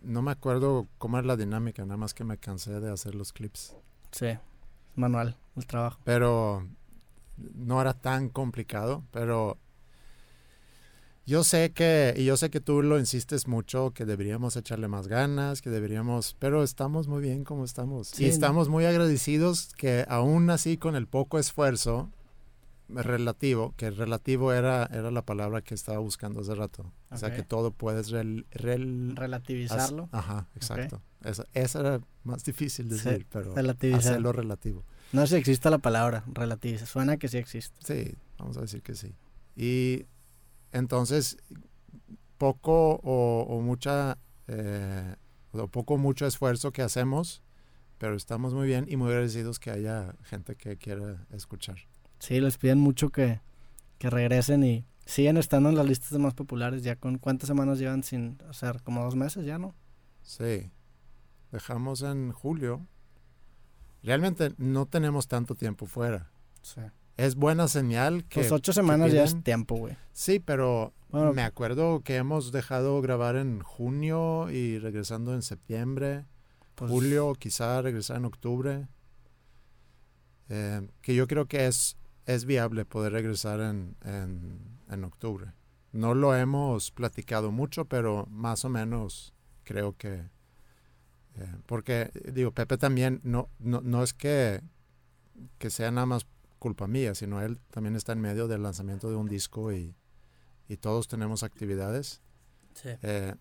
[0.04, 3.34] no me acuerdo cómo era la dinámica, nada más que me cansé de hacer los
[3.34, 3.76] clips.
[4.12, 4.28] sí,
[4.96, 6.00] manual, el trabajo.
[6.04, 6.68] Pero
[7.56, 9.58] no era tan complicado, pero
[11.26, 15.08] yo sé que, y yo sé que tú lo insistes mucho, que deberíamos echarle más
[15.10, 18.08] ganas, que deberíamos, pero estamos muy bien como estamos.
[18.08, 18.24] Sí.
[18.24, 22.10] Y estamos muy agradecidos que aún así con el poco esfuerzo
[22.90, 26.92] relativo, que relativo era, era la palabra que estaba buscando hace rato.
[27.10, 30.10] O sea, que todo puedes rel, rel- Relativizarlo.
[30.12, 31.02] As- Ajá, exacto.
[31.24, 33.54] Esa, esa era más difícil de Sí, decir, pero
[33.96, 34.84] hacerlo relativo.
[35.14, 36.88] No sé si existe la palabra, relativizar.
[36.88, 37.76] Suena que sí existe.
[37.84, 39.14] Sí, vamos a decir que sí.
[39.56, 40.06] Y
[40.72, 41.38] entonces,
[42.38, 45.16] poco o, o mucha, eh,
[45.52, 47.42] o poco mucho esfuerzo que hacemos,
[47.98, 51.78] pero estamos muy bien y muy agradecidos que haya gente que quiera escuchar.
[52.20, 53.42] Sí, les piden mucho que,
[53.98, 56.84] que regresen y siguen estando en las listas de más populares.
[56.84, 59.76] Ya con cuántas semanas llevan sin hacer, como dos meses ya, ¿no?
[60.22, 60.72] Sí,
[61.52, 62.86] dejamos en julio.
[64.04, 66.32] Realmente no tenemos tanto tiempo fuera.
[66.62, 66.82] Sí.
[67.18, 68.42] Es buena señal que...
[68.42, 69.98] Pues ocho semanas ya es tiempo, güey.
[70.14, 76.26] Sí, pero Bueno, me acuerdo que hemos dejado grabar en junio y regresando en septiembre,
[76.76, 78.88] pues, julio, quizá regresar en octubre.
[80.50, 81.98] Eh, que yo creo que es,
[82.28, 84.60] es viable poder regresar en, en,
[84.90, 85.54] en octubre.
[85.92, 90.30] No lo hemos platicado mucho, pero más o menos creo que...
[91.36, 94.62] eh, porque, digo, Pepe también no, no, no es que,
[95.58, 96.28] que sea nada más
[96.60, 99.96] culpa mía, sino él también está en medio del lanzamiento de un disco y,
[100.68, 102.22] y todos tenemos actividades.
[102.74, 102.90] sí.
[103.02, 103.34] Eh,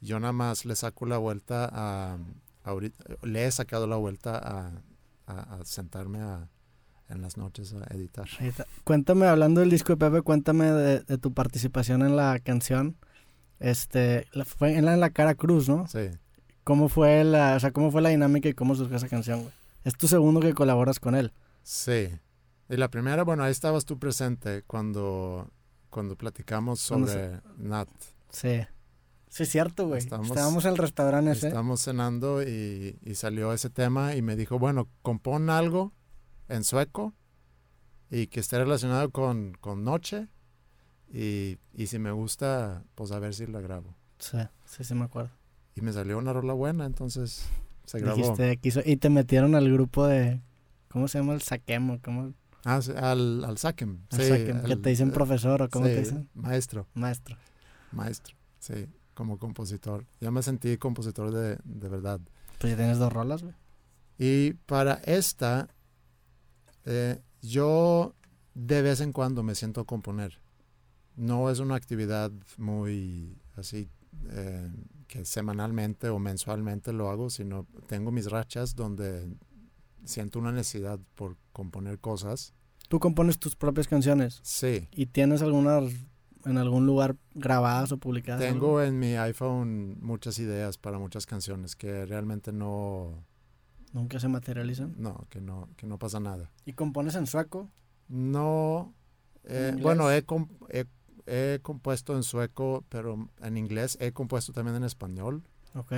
[0.00, 2.18] yo nada más le saco la vuelta a,
[2.64, 4.72] ahorita, le he sacado la vuelta a,
[5.26, 6.48] a- a sentarme a,
[7.12, 8.26] en las noches a editar.
[8.84, 12.96] Cuéntame, hablando del disco de Pepe, cuéntame de, de tu participación en la canción.
[13.60, 15.86] Este, la- fue en la, en la cara cruz, ¿no?
[15.86, 16.10] Sí,
[16.64, 19.52] ¿Cómo fue la, o sea, cómo fue la dinámica y cómo surgió esa canción, güey?
[19.84, 21.32] Es tu segundo que colaboras con él.
[21.62, 22.08] sí.
[22.68, 25.50] Y la primera, bueno, ahí estabas tú presente cuando,
[25.90, 27.88] cuando platicamos Cuando sobre Nat.
[28.30, 28.60] Sí.
[29.28, 29.98] Sí, es cierto, güey.
[29.98, 31.48] Estábamos en el restaurante ese.
[31.48, 35.92] Estamos cenando y, y salió ese tema y me dijo, bueno, compón algo
[36.48, 37.14] en sueco
[38.10, 40.28] y que esté relacionado con, con noche
[41.12, 43.94] y, y si me gusta, pues a ver si la grabo.
[44.18, 45.30] Sí, sí, sí me acuerdo.
[45.74, 47.46] Y me salió una rola buena, entonces
[47.86, 48.16] se grabó.
[48.16, 50.40] Dijiste, quiso, y te metieron al grupo de,
[50.88, 51.34] ¿cómo se llama?
[51.34, 52.32] El Saquemo, ¿cómo?
[52.64, 53.98] Ah, sí, al, al Saquem.
[54.10, 56.28] Al sí, Saquem, que al- te dicen eh, profesor o cómo sí, te dicen.
[56.34, 57.36] Maestro, Maestro.
[57.90, 60.04] maestro, sí, como compositor.
[60.20, 62.20] Ya me sentí compositor de, de verdad.
[62.58, 63.54] Pues ya tienes dos rolas, güey.
[64.18, 65.68] Y para esta,
[66.84, 68.14] eh, yo
[68.54, 70.40] de vez en cuando me siento a componer.
[71.16, 73.88] No es una actividad muy así
[74.30, 74.70] eh,
[75.08, 79.28] que semanalmente o mensualmente lo hago, sino tengo mis rachas donde
[80.04, 82.54] siento una necesidad por componer cosas.
[82.88, 84.40] ¿Tú compones tus propias canciones?
[84.42, 84.88] Sí.
[84.92, 85.92] ¿Y tienes algunas
[86.44, 88.40] en algún lugar grabadas o publicadas?
[88.40, 93.24] Tengo en mi iPhone muchas ideas para muchas canciones que realmente no...
[93.92, 94.94] ¿Nunca se materializan?
[94.96, 96.50] No, que no, que no pasa nada.
[96.64, 97.70] ¿Y compones en sueco?
[98.08, 98.94] No.
[99.44, 100.24] Eh, bueno, he,
[100.70, 100.86] he
[101.26, 103.96] he compuesto en sueco, pero en inglés.
[104.00, 105.42] He compuesto también en español.
[105.74, 105.92] Ok.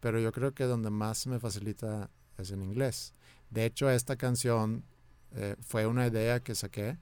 [0.00, 3.12] Pero yo creo que donde más me facilita es en inglés.
[3.50, 4.84] De hecho, esta canción
[5.32, 6.98] eh, fue una idea que saqué.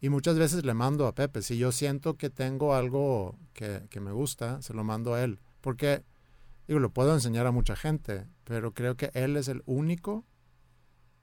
[0.00, 1.42] Y muchas veces le mando a Pepe.
[1.42, 5.40] Si yo siento que tengo algo que, que me gusta, se lo mando a él.
[5.60, 6.04] Porque,
[6.70, 10.24] digo, lo puedo enseñar a mucha gente, pero creo que él es el único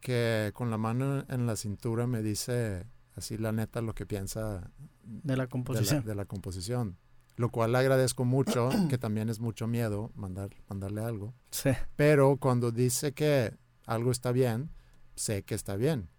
[0.02, 4.70] que con la mano en la cintura me dice así la neta lo que piensa
[5.04, 6.04] de la composición.
[6.04, 6.98] De la, composición.
[7.38, 11.34] Lo cual le agradezco mucho, que también es mucho miedo mandar, mandarle algo.
[11.52, 11.70] Sí.
[11.96, 13.56] Pero cuando dice que
[13.86, 14.72] algo está bien,
[15.16, 16.10] sé que está bien.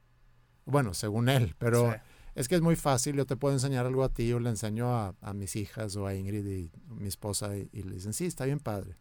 [0.65, 1.95] Bueno, según él, pero
[2.35, 3.17] es que es muy fácil.
[3.17, 6.07] Yo te puedo enseñar algo a ti, yo le enseño a, a mis hijas o
[6.07, 8.97] a Ingrid y mi esposa y, y le dicen, sí, está bien padre.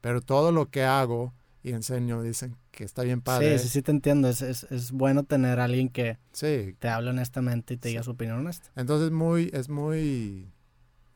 [0.00, 1.32] Pero todo lo que hago
[1.62, 3.58] y enseño, dicen que está bien padre.
[3.58, 4.28] Sí, sí, sí te entiendo.
[4.28, 6.76] Es, es, es bueno tener a alguien que sí.
[6.78, 8.70] te hable honestamente y te diga su opinión honesta.
[8.76, 10.52] Entonces muy, es muy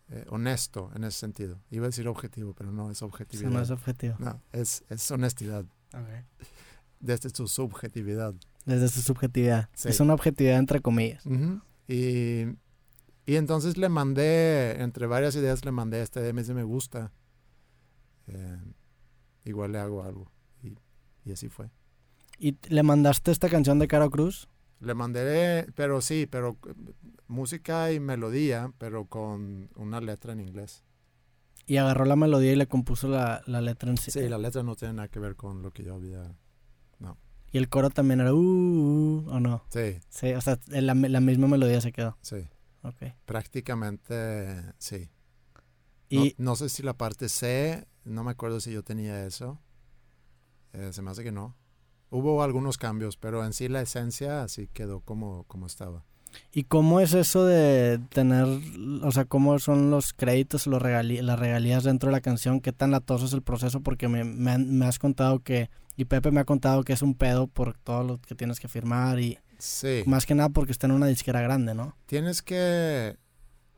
[0.08, 1.60] eh, honesto en ese sentido.
[1.70, 3.48] Iba a decir objetivo, pero no es objetividad.
[3.48, 4.16] No es objetivo.
[4.18, 5.64] No, es, es honestidad.
[5.88, 6.24] Okay.
[6.98, 8.34] Desde su subjetividad.
[8.64, 9.68] Desde su subjetividad.
[9.74, 9.88] Sí.
[9.88, 11.24] Es una objetividad entre comillas.
[11.26, 11.62] Uh -huh.
[11.86, 12.58] y,
[13.24, 17.12] y entonces le mandé, entre varias ideas, le mandé este de me dice me gusta.
[18.32, 18.58] Eh,
[19.44, 20.30] igual le hago algo.
[21.24, 21.70] Y así fue.
[22.38, 24.48] ¿Y le mandaste esta canción de Caro Cruz?
[24.80, 26.56] Le mandé, pero sí, pero
[27.26, 30.82] música y melodía, pero con una letra en inglés.
[31.66, 34.10] Y agarró la melodía y le compuso la, la letra en sí.
[34.10, 36.34] Sí, la letra no tiene nada que ver con lo que yo había.
[36.98, 37.18] No.
[37.52, 39.64] Y el coro también era uh, uh, uh ¿o no?
[39.68, 40.00] Sí.
[40.08, 42.16] Sí, o sea, la, la, misma melodía se quedó.
[42.22, 42.48] Sí.
[42.82, 43.14] Ok.
[43.26, 45.10] Prácticamente sí.
[46.08, 49.58] Y no, no sé si la parte C, no me acuerdo si yo tenía eso.
[50.72, 51.56] Eh, se me hace que no.
[52.10, 56.04] Hubo algunos cambios, pero en sí la esencia así quedó como, como estaba.
[56.52, 58.46] ¿Y cómo es eso de tener,
[59.02, 62.60] o sea, cómo son los créditos, los regalí las regalías dentro de la canción?
[62.60, 63.80] ¿Qué tan latoso es el proceso?
[63.80, 67.14] Porque me, me, me, has contado que, y Pepe me ha contado que es un
[67.14, 70.02] pedo por todo lo que tienes que firmar y sí.
[70.06, 71.96] más que nada porque está en una disquera grande, ¿no?
[72.06, 73.16] Tienes que,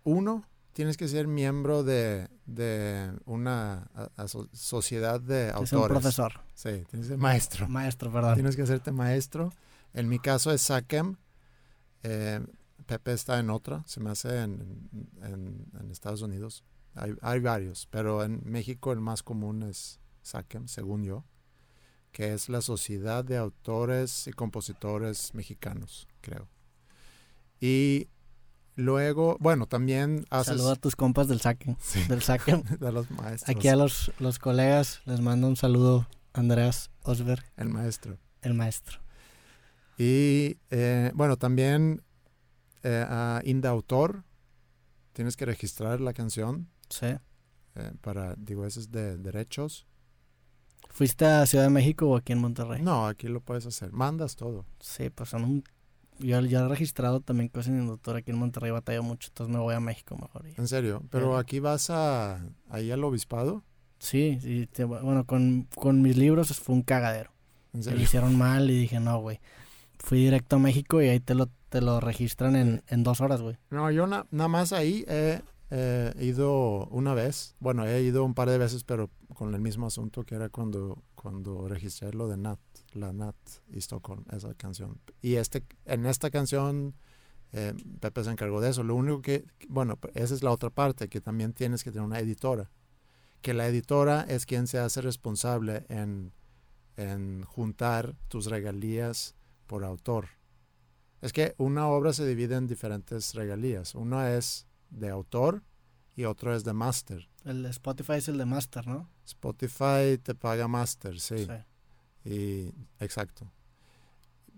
[0.05, 5.73] uno, tienes que ser miembro de, de una a, a so, sociedad de autores.
[5.73, 6.33] Es un profesor.
[6.55, 7.69] Sí, tienes que ser maestro.
[7.69, 8.35] Maestro, perdón.
[8.35, 9.53] Tienes que hacerte maestro.
[9.93, 11.17] En mi caso es SACEM.
[12.03, 12.41] Eh,
[12.87, 14.91] Pepe está en otra, se me hace en,
[15.23, 16.65] en, en Estados Unidos.
[16.95, 21.25] Hay, hay, varios, pero en México el más común es SACEM, según yo,
[22.11, 26.49] que es la Sociedad de Autores y Compositores Mexicanos, creo.
[27.61, 28.09] Y
[28.75, 30.57] Luego, bueno, también haces...
[30.57, 31.77] Saluda a tus compas del saque.
[31.81, 32.03] Sí.
[32.05, 32.63] Del saque.
[32.81, 33.55] de los maestros.
[33.55, 37.45] Aquí a los, los colegas les mando un saludo, Andreas Osberg.
[37.57, 38.19] El maestro.
[38.41, 39.01] El maestro.
[39.99, 42.03] Y eh, bueno, también
[42.83, 44.25] eh, a Indautor
[45.13, 46.69] tienes que registrar la canción.
[46.89, 47.07] Sí.
[47.75, 49.87] Eh, para, digo, eso es de derechos.
[50.91, 52.83] ¿Fuiste a Ciudad de México o aquí en Monterrey?
[52.83, 53.93] No, aquí lo puedes hacer.
[53.93, 54.67] Mandas todo.
[54.81, 55.65] Sí, pues son un
[56.19, 59.61] yo ya he registrado también cosas en inductor aquí en Monterrey, batalla mucho, entonces me
[59.61, 60.47] voy a México mejor.
[60.57, 61.03] ¿En serio?
[61.11, 63.63] ¿Pero aquí vas a ahí al obispado?
[63.99, 67.31] Sí, sí te, bueno, con, con, mis libros fue un cagadero.
[67.73, 67.97] ¿En serio?
[67.97, 69.41] Me lo hicieron mal y dije, no, güey.
[69.99, 73.41] Fui directo a México y ahí te lo, te lo registran en, en dos horas,
[73.41, 73.57] güey.
[73.71, 75.41] No, yo na, nada más ahí he
[76.21, 77.55] ido una vez.
[77.61, 80.99] Bueno, he ido un par de veces, pero con el mismo asunto que era cuando,
[81.15, 82.59] cuando registré lo de Nat
[82.95, 83.37] la Nat
[83.69, 85.01] y Stockholm, esa canción.
[85.21, 86.95] Y este, en esta canción,
[87.53, 88.83] eh, Pepe se encargó de eso.
[88.83, 92.19] Lo único que, bueno, esa es la otra parte, que también tienes que tener una
[92.19, 92.71] editora.
[93.41, 96.33] Que la editora es quien se hace responsable en,
[96.97, 99.35] en juntar tus regalías
[99.67, 100.29] por autor.
[101.21, 103.95] Es que una obra se divide en diferentes regalías.
[103.95, 105.63] Una es de autor
[106.15, 107.29] y otro es de master.
[107.45, 109.09] El de Spotify es el de master, ¿no?
[109.25, 111.47] Spotify te paga master, sí.
[111.47, 111.53] sí.
[112.25, 113.51] Y exacto.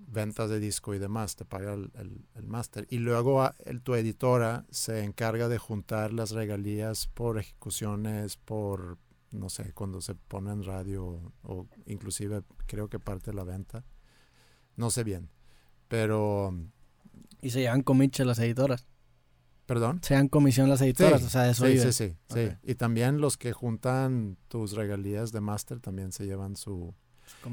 [0.06, 2.86] Ventas de disco y demás, te paga el, el, el máster.
[2.90, 8.98] Y luego el, tu editora se encarga de juntar las regalías por ejecuciones, por,
[9.30, 13.84] no sé, cuando se pone en radio o inclusive creo que parte de la venta.
[14.76, 15.30] No sé bien.
[15.88, 16.54] Pero...
[17.40, 18.86] ¿Y se llevan comiche las editoras?
[19.66, 20.00] ¿Perdón?
[20.02, 22.48] Se dan comisión las editoras, o sea, eso sí, sí.
[22.62, 26.94] Y también los que juntan tus regalías de máster también se llevan su...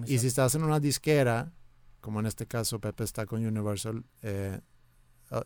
[0.07, 1.51] Y si estás en una disquera,
[1.99, 4.59] como en este caso Pepe está con Universal, eh,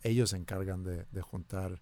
[0.03, 1.82] ellos se encargan de, de juntar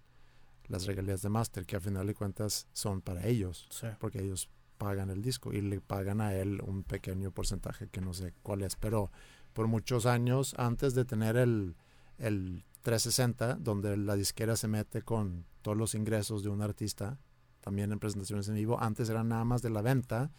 [0.66, 3.86] las regalías de máster, que a final de cuentas son para ellos, Sí.
[3.98, 8.12] porque ellos pagan el disco y le pagan a él un pequeño porcentaje que no
[8.14, 9.10] sé cuál es, pero
[9.52, 11.76] por muchos años antes de tener el,
[12.18, 17.18] el 360, donde la disquera se mete con todos los ingresos de un artista,
[17.60, 20.30] también en presentaciones en vivo, antes eran nada más de la venta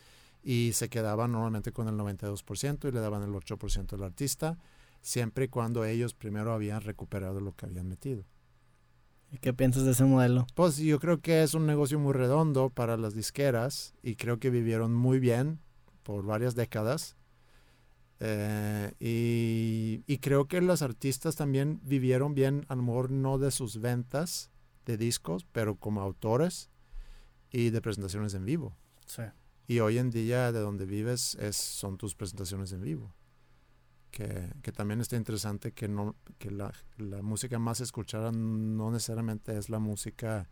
[0.46, 4.60] y se quedaban normalmente con el 92% y le daban el 8% al artista,
[5.02, 8.24] siempre y cuando ellos primero habían recuperado lo que habían metido.
[9.32, 10.46] ¿Y qué piensas de ese modelo?
[10.54, 14.52] Pues yo creo que es un negocio muy redondo para las disqueras y creo que
[14.52, 15.60] vivieron muy bien
[16.04, 17.18] por varias décadas.
[18.20, 23.50] Eh, y, y creo que los artistas también vivieron bien, a lo mejor no de
[23.50, 24.52] sus ventas
[24.86, 26.70] de discos, pero como autores
[27.50, 28.78] y de presentaciones en vivo.
[29.08, 29.24] Sí.
[29.68, 33.14] Y hoy en día de donde vives es, son tus presentaciones en vivo.
[34.12, 39.58] Que, que también está interesante que, no, que la, la música más escuchada no necesariamente
[39.58, 40.48] es la música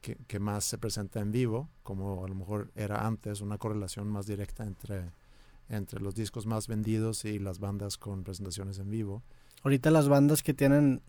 [0.00, 4.08] que, que más se presenta en vivo, como a lo mejor era antes, una correlación
[4.08, 5.12] más directa entre,
[5.68, 9.22] entre los discos más vendidos y las bandas con presentaciones en vivo.
[9.62, 11.00] Ahorita las bandas que tienen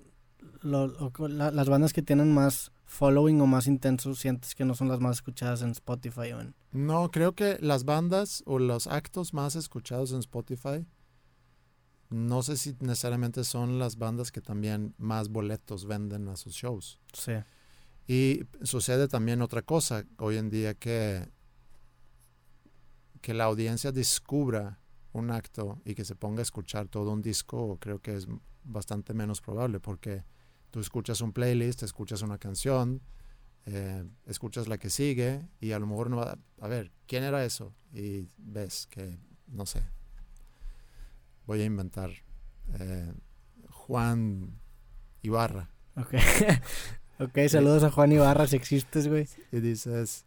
[0.62, 0.84] lo-
[1.18, 4.88] o- la- las bandas que tienen más following o más intensos sientes que no son
[4.88, 9.34] las más escuchadas en Spotify o en No, creo que las bandas o los actos
[9.34, 10.88] más escuchados en Spotify,
[12.10, 17.00] no sé si necesariamente son las bandas que también más boletos venden a sus shows.
[17.12, 17.34] sí
[18.08, 21.30] Y sucede también otra cosa hoy en día que,
[23.22, 24.80] que la audiencia descubra
[25.12, 28.28] un acto y que se ponga a escuchar todo un disco, creo que es
[28.64, 30.24] bastante menos probable porque
[30.72, 33.02] tú escuchas un playlist, escuchas una canción,
[33.66, 37.44] eh, escuchas la que sigue y a lo mejor no va a ver, ¿quién era
[37.44, 37.76] eso?
[37.94, 39.82] Y ves que, no sé,
[41.46, 42.12] voy a inventar
[42.80, 43.14] eh,
[43.70, 44.60] Juan
[45.22, 46.14] Ibarra Ok.
[47.20, 49.28] ok, saludos a Juan Ibarra si existes, güey.
[49.52, 50.26] y dices,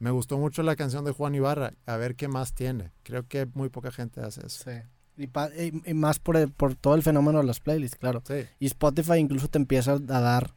[0.00, 2.92] me gustó mucho la canción de Juan Ibarra, a ver qué más tiene.
[3.04, 4.64] Creo que muy poca gente hace eso.
[4.64, 4.78] Sí.
[5.16, 8.22] Y, pa- y- y más por, el- por todo el fenómeno de las playlists, claro.
[8.26, 10.54] Sí, Y Spotify incluso te empieza a dar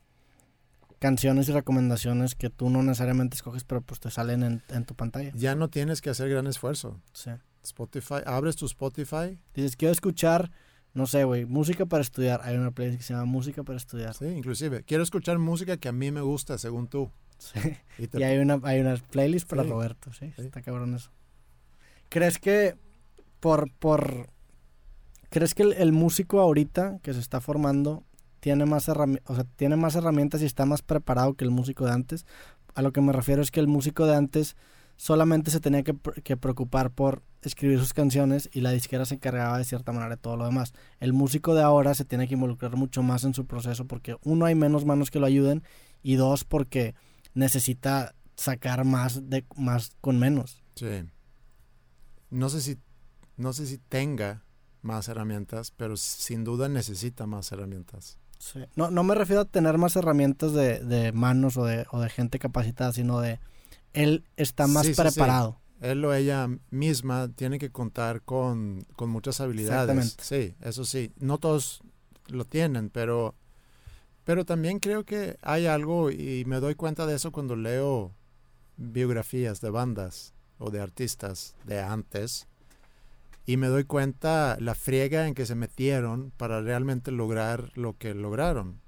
[0.99, 4.95] canciones y recomendaciones que tú no necesariamente escoges, pero pues te salen en, en tu
[4.95, 5.31] pantalla.
[5.33, 6.99] ya no tienes que hacer gran esfuerzo.
[7.13, 7.31] Sí.
[7.63, 10.51] Spotify, abres tu Spotify, Dices, quiero escuchar,
[10.93, 12.41] no sé, güey, música para estudiar.
[12.43, 14.13] Hay una playlist que se llama Música para estudiar.
[14.13, 17.11] sí, inclusive, quiero escuchar música que a mí me gusta, según tú.
[17.37, 17.59] Sí.
[17.97, 19.69] Y te- Y hay una, hay una playlist para Sí.
[19.69, 20.33] Roberto, ¿sí?
[20.35, 20.41] Sí.
[20.41, 21.11] Está cabrón eso.
[22.09, 22.75] ¿Crees que
[23.39, 24.29] por, por...
[25.29, 28.03] ¿Crees que el, el músico ahorita que se está formando
[28.39, 31.91] tiene más, o sea, tiene más herramientas y está más preparado que el músico de
[31.91, 32.25] antes?
[32.75, 34.55] A lo que me refiero es que el músico de antes
[34.95, 39.57] solamente se tenía que, que preocupar por escribir sus canciones y la disquera se encargaba
[39.57, 40.73] de cierta manera de todo lo demás.
[40.99, 44.45] El músico de ahora se tiene que involucrar mucho más en su proceso porque uno
[44.45, 45.63] hay menos manos que lo ayuden
[46.03, 46.95] y dos porque
[47.33, 50.63] necesita sacar más de más con menos.
[50.75, 51.05] Sí.
[52.29, 52.77] No sé si,
[53.37, 54.43] no sé si tenga
[54.81, 58.17] más herramientas, pero sin duda necesita más herramientas.
[58.75, 62.09] No, no me refiero a tener más herramientas de, de manos o de, o de
[62.09, 63.39] gente capacitada, sino de
[63.93, 65.01] él está más Sí, sí, sí.
[65.01, 65.59] preparado.
[65.81, 69.89] él o ella misma tiene que contar con, con muchas habilidades.
[69.89, 70.23] Exactamente.
[70.23, 71.11] Sí, eso sí.
[71.19, 71.81] No todos
[72.27, 73.35] lo tienen, pero,
[74.23, 78.13] pero también creo que hay algo y me doy cuenta de eso cuando leo
[78.77, 82.47] biografías de bandas o de artistas de antes
[83.49, 88.13] y me doy cuenta la friega en que se metieron para realmente lograr lo que
[88.13, 88.79] lograron.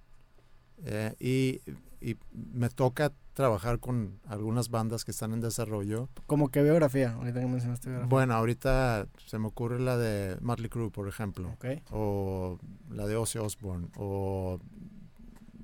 [0.84, 1.62] Eh, y,
[2.06, 2.18] y
[2.54, 7.46] me toca trabajar con algunas bandas que están en desarrollo Como que biografía, ahorita que
[7.48, 8.10] mencionaste biografía.
[8.10, 11.66] bueno, ahorita se me ocurre la de Motley Crue, por ejemplo, Ok.
[11.92, 12.60] o
[12.90, 14.60] la de Ozzy Osbourne, o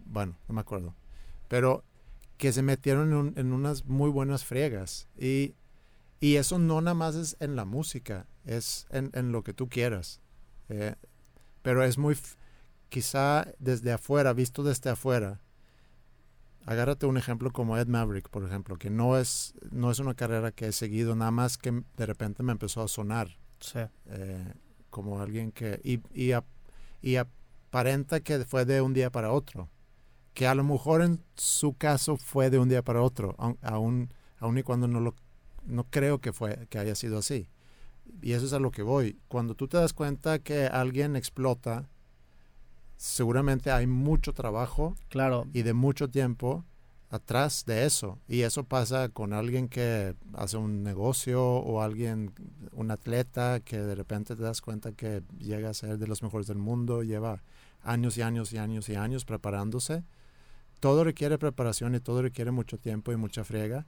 [0.05, 0.95] bueno, no me acuerdo,
[1.47, 1.83] pero
[2.37, 5.53] que se metieron en, un- en unas muy buenas friegas y,
[6.19, 9.69] y eso no nada más es en la música, es en, en lo que tú
[9.69, 10.21] quieras,
[10.69, 10.95] Eh,
[11.61, 12.17] pero es muy,
[12.89, 15.39] quizá desde afuera, visto desde afuera,
[16.65, 20.51] agárrate un ejemplo como Ed Maverick, por ejemplo, que no es, no es una carrera
[20.51, 23.79] que he seguido, nada más que de repente me empezó a sonar Sí.
[24.07, 24.53] eh,
[24.89, 25.79] como alguien que...
[25.83, 26.45] Y, y, ap-
[27.01, 29.69] y aparenta que fue de un día para otro.
[30.33, 34.13] Que a lo mejor en su caso fue de un día para otro, aun, aun,
[34.39, 35.15] aun y cuando no lo
[35.67, 37.47] no creo que fue que haya sido así.
[38.21, 39.19] Y eso es a lo que voy.
[39.27, 41.89] Cuando tú te das cuenta que alguien explota
[42.97, 46.65] seguramente hay mucho trabajo Claro, y de mucho tiempo
[47.09, 48.19] atrás de eso.
[48.27, 52.33] Y eso pasa con alguien que hace un negocio o alguien,
[52.73, 56.47] un atleta que de repente te das cuenta que llega a ser de los mejores
[56.47, 57.43] del mundo, lleva
[57.81, 60.03] años y años y años y años preparándose.
[60.79, 63.85] Todo requiere preparación y todo requiere mucho tiempo y mucha friega.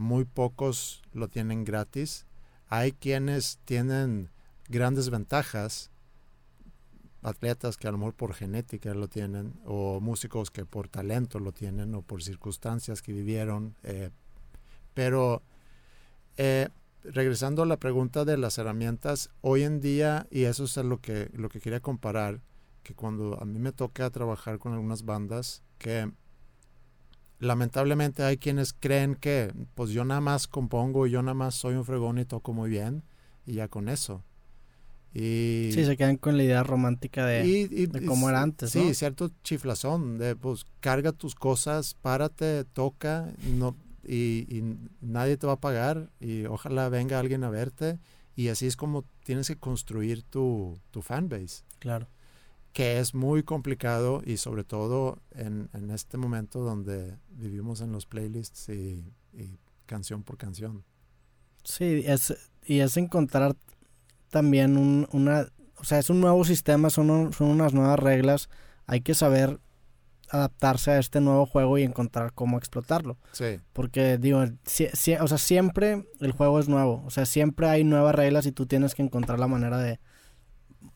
[0.00, 2.24] Muy pocos lo tienen gratis.
[2.68, 4.30] Hay quienes tienen
[4.66, 5.90] grandes ventajas
[7.20, 11.52] atletas que a lo mejor por genética lo tienen, o músicos que por talento lo
[11.52, 13.76] tienen, o por circunstancias que vivieron.
[13.82, 14.08] eh,
[14.94, 15.42] pero
[16.38, 16.70] eh,
[17.04, 21.28] regresando a la pregunta de las herramientas, hoy en día, y eso es lo que,
[21.34, 22.40] lo que quería comparar,
[22.84, 26.10] que cuando a mí me toca trabajar con algunas bandas, que
[27.40, 31.84] lamentablemente hay quienes creen que pues yo nada más compongo, yo nada más soy un
[31.84, 33.02] fregón y toco muy bien,
[33.46, 34.22] y ya con eso.
[35.12, 38.42] Y, sí, se quedan con la idea romántica de, y- y- de y cómo era
[38.42, 38.94] antes, Sí, ¿no?
[38.94, 43.74] cierto chiflazón de pues carga tus cosas, párate, toca, no
[44.06, 44.62] y, y
[45.00, 47.98] nadie te va a pagar y ojalá venga alguien a verte
[48.36, 52.06] y así es como tienes que construir tu, tu fanbase, Claro.
[52.72, 58.06] Que es muy complicado y sobre todo en, en este momento donde vivimos en los
[58.06, 60.84] playlists y, y canción por canción.
[61.64, 63.56] Sí, es, y es encontrar
[64.30, 65.46] también un, una,
[65.76, 68.48] o sea, es un nuevo sistema, son, un- son unas nuevas reglas,
[68.86, 69.58] hay que saber
[70.28, 73.18] adaptarse a este nuevo juego y encontrar cómo explotarlo.
[73.32, 77.68] Sí, Porque digo, si- si- o sea, siempre el juego es nuevo, o sea, siempre
[77.68, 79.98] hay nuevas reglas y tú tienes que encontrar la manera de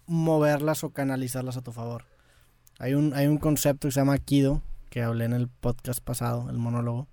[0.07, 2.05] moverlas o canalizarlas a tu favor.
[2.79, 6.49] Hay un, hay un concepto que se llama Kido, que hablé en el podcast pasado,
[6.51, 7.09] el monólogo,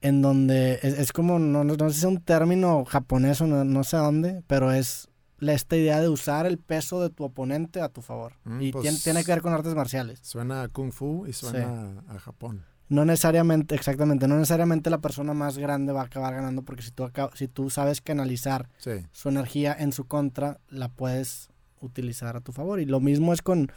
[0.00, 3.46] en donde es, es como, no, no, no sé si es un término japonés o
[3.46, 5.08] no, no sé dónde, pero es
[5.38, 8.34] la, esta idea de usar el peso de tu oponente a tu favor.
[8.44, 10.20] Mm, y pues- tiene, tiene que ver con artes marciales.
[10.22, 12.64] suena a kung fu y suena a Japón.
[12.90, 16.90] No necesariamente, exactamente, no necesariamente la persona más grande va a acabar ganando porque si
[16.90, 21.48] tú, si tú sabes canalizar Sí, su energía en su contra, la puedes
[21.84, 22.80] utilizar a tu favor.
[22.80, 23.70] Y lo mismo es con,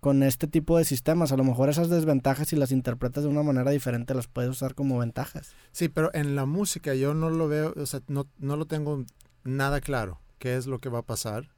[0.00, 1.32] con este tipo de sistemas.
[1.32, 4.74] A lo mejor esas desventajas, si las interpretas de una manera diferente, las puedes usar
[4.74, 5.54] como ventajas.
[5.72, 9.04] Sí, pero en la música yo no lo veo, o sea, no, no lo tengo
[9.44, 11.50] nada claro qué es lo que va a pasar,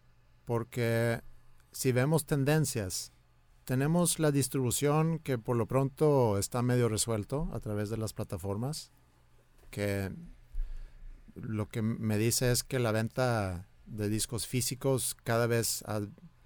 [0.45, 1.21] porque
[1.73, 3.13] si vemos tendencias,
[3.65, 8.91] tenemos la distribución que por lo pronto está medio resuelto a través de las plataformas,
[9.71, 10.11] que
[11.35, 15.85] lo que me dice es que la venta de discos físicos cada vez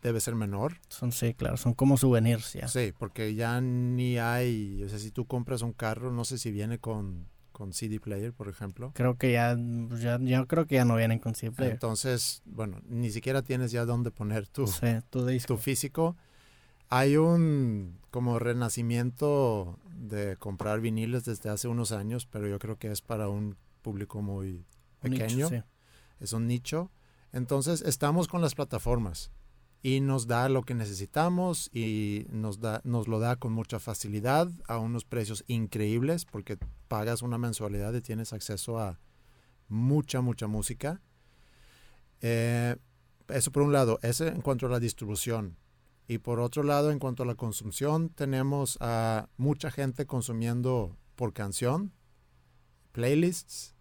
[0.03, 0.75] debe ser menor.
[0.89, 2.69] Son, sí, claro, son como souvenirs ya.
[2.69, 6.51] Sí, porque ya ni hay, o sea, si tú compras un carro, no sé si
[6.51, 8.93] viene con, con CD player, por ejemplo.
[8.95, 9.57] Creo que ya,
[9.89, 11.69] pues ya, yo creo que ya no vienen con simple.
[11.71, 15.55] Entonces, bueno, ni siquiera tienes ya dónde poner tu, Sí, tu disco.
[15.55, 16.17] tu físico.
[16.91, 22.91] Hay un como renacimiento de comprar viniles desde hace unos años, pero yo creo que
[22.91, 24.65] es para un público muy
[25.03, 25.63] Un nicho, pequeño, sí.
[26.21, 26.91] es un nicho.
[27.35, 29.33] Entonces, estamos con las plataformas
[29.83, 34.49] y nos da lo que necesitamos y nos, da, nos lo da con mucha facilidad
[34.69, 36.57] a unos precios increíbles porque
[36.87, 39.01] pagas una mensualidad y tienes acceso a
[39.67, 41.03] mucha, mucha música.
[42.21, 42.77] Eh,
[43.27, 45.57] eso por un lado, ese en cuanto a la distribución.
[46.07, 51.33] Y por otro lado, en cuanto a la consumición, tenemos a mucha gente consumiendo por
[51.33, 51.93] canción,
[52.93, 53.75] playlists,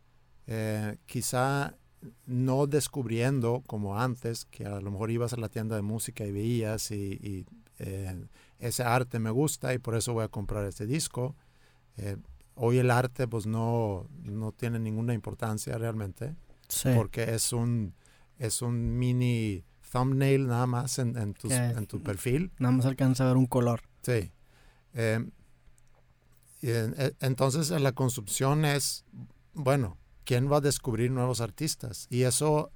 [0.48, 1.78] eh, quizá
[2.26, 6.32] no descubriendo como antes, que a lo mejor ibas a la tienda de música y
[6.32, 7.46] veías y, y,
[7.80, 8.26] eh,
[8.60, 11.36] ese arte me gusta y por eso voy a comprar este disco.
[11.98, 12.18] Eh,
[12.56, 16.36] hoy el arte pues no, no tiene ninguna importancia realmente
[16.70, 16.90] Sí.
[16.96, 17.94] porque es un,
[18.40, 22.52] es un mini thumbnail nada más en, en, tus- en tu perfil.
[22.58, 23.82] Nada más alcanza a ver un color.
[24.02, 24.32] Sí.
[24.94, 25.24] Eh,
[26.62, 29.06] y en- e- entonces la consumpción es,
[29.54, 32.08] bueno, ¿quién va a descubrir nuevos artistas?
[32.10, 32.72] Y eso,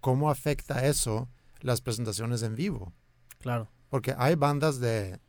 [0.00, 1.28] ¿cómo afecta eso
[1.60, 2.92] las presentaciones en vivo?
[3.38, 3.68] Claro.
[3.88, 5.20] Porque hay bandas de,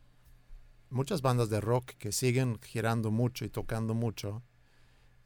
[0.94, 4.44] muchas bandas de rock que siguen girando mucho y tocando mucho.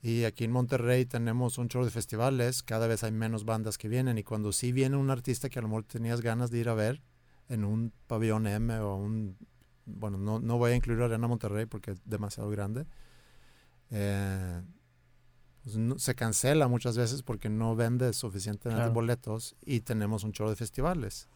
[0.02, 3.90] Y aquí en Monterrey tenemos un show de festivales, cada vez hay menos bandas que
[3.90, 6.70] vienen y cuando sí viene un artista que a lo mejor tenías ganas de ir
[6.70, 7.02] a ver
[7.50, 9.38] en un pabellón M o un,
[9.86, 12.86] bueno, no, no voy a incluir Arena Monterrey porque es demasiado grande,
[13.90, 14.62] eh,
[15.68, 18.94] pues no- se cancela muchas veces porque no vende suficientemente Claro.
[18.94, 21.28] boletos y tenemos un show de festivales.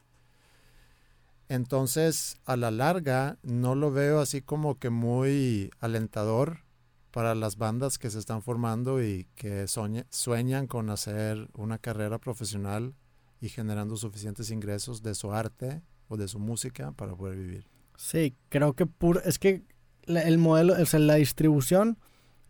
[1.49, 6.59] Entonces, a la larga, no lo veo así como que muy alentador
[7.11, 12.17] para las bandas que se están formando y que soñe- sueñan con hacer una carrera
[12.19, 12.95] profesional
[13.41, 17.67] y generando suficientes ingresos de su arte o de su música para poder vivir.
[17.97, 19.65] Sí, creo que pur es que
[20.07, 21.97] el modelo, o sea, la distribución,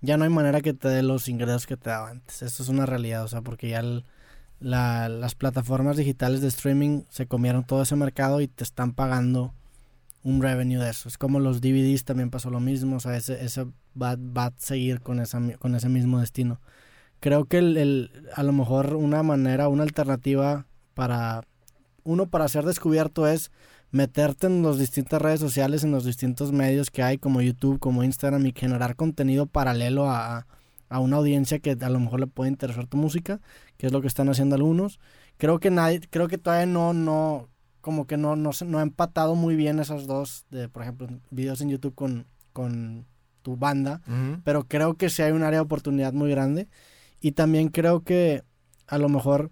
[0.02, 2.42] ya no hay manera que te dé los ingresos que te daba antes.
[2.42, 3.84] Esto es una realidad, o sea, porque ya
[4.60, 9.54] las plataformas digitales de streaming se comieron todo ese mercado y te están pagando
[10.24, 11.08] un revenue de eso.
[11.08, 13.66] Es como los DVDs también pasó lo mismo, o sea, ese, ese
[14.00, 16.60] va, va a seguir con, esa, con ese mismo destino.
[17.20, 21.44] Creo que el, el, a lo mejor una manera, una alternativa para,
[22.04, 23.52] uno, para ser descubierto es
[23.92, 28.04] meterte en las distintas redes sociales, en los distintos medios que hay, como YouTube, como
[28.04, 30.48] Instagram, y generar contenido paralelo a,
[30.90, 33.40] a una audiencia que a lo mejor le puede interesar tu música,
[33.78, 35.00] que es lo que están haciendo algunos.
[35.38, 37.50] Creo que nadie, creo que todavía no, no,
[37.82, 41.62] como que no, no, no ha empatado muy bien esas dos, de, por ejemplo, videos
[41.62, 43.06] en YouTube con, con
[43.42, 44.02] tu banda,
[44.44, 46.68] pero creo que sí hay un área de oportunidad muy grande.
[47.20, 48.44] Y también creo que
[48.88, 49.52] a lo mejor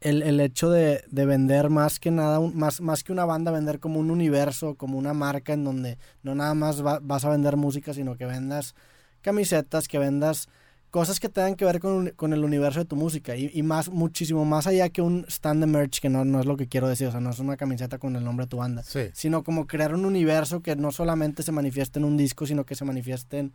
[0.00, 3.80] el, el hecho de, de, vender más que nada, más, más que una banda, vender
[3.80, 7.92] como un universo, como una marca en donde no nada más vas a vender música,
[7.92, 8.74] sino que vendas
[9.20, 10.48] camisetas, que vendas
[10.90, 13.90] cosas que tengan que ver con, con el universo de tu música y, y, más,
[13.90, 16.88] muchísimo más allá que un stand de merch, que no, no es lo que quiero
[16.88, 18.82] decir, o sea, no es una camiseta con el nombre de tu banda,
[19.12, 22.74] sino como crear un universo que no solamente se manifieste en un disco, sino que
[22.74, 23.52] se manifieste en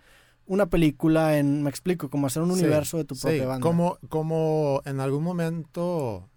[0.48, 3.64] una película, en, me explico, como hacer un universo de tu propia banda.
[3.64, 6.30] Como, como en algún momento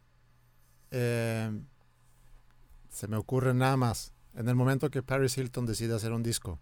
[0.91, 1.51] eh,
[2.89, 6.61] se me ocurre nada más, en el momento que Paris Hilton decide hacer un disco.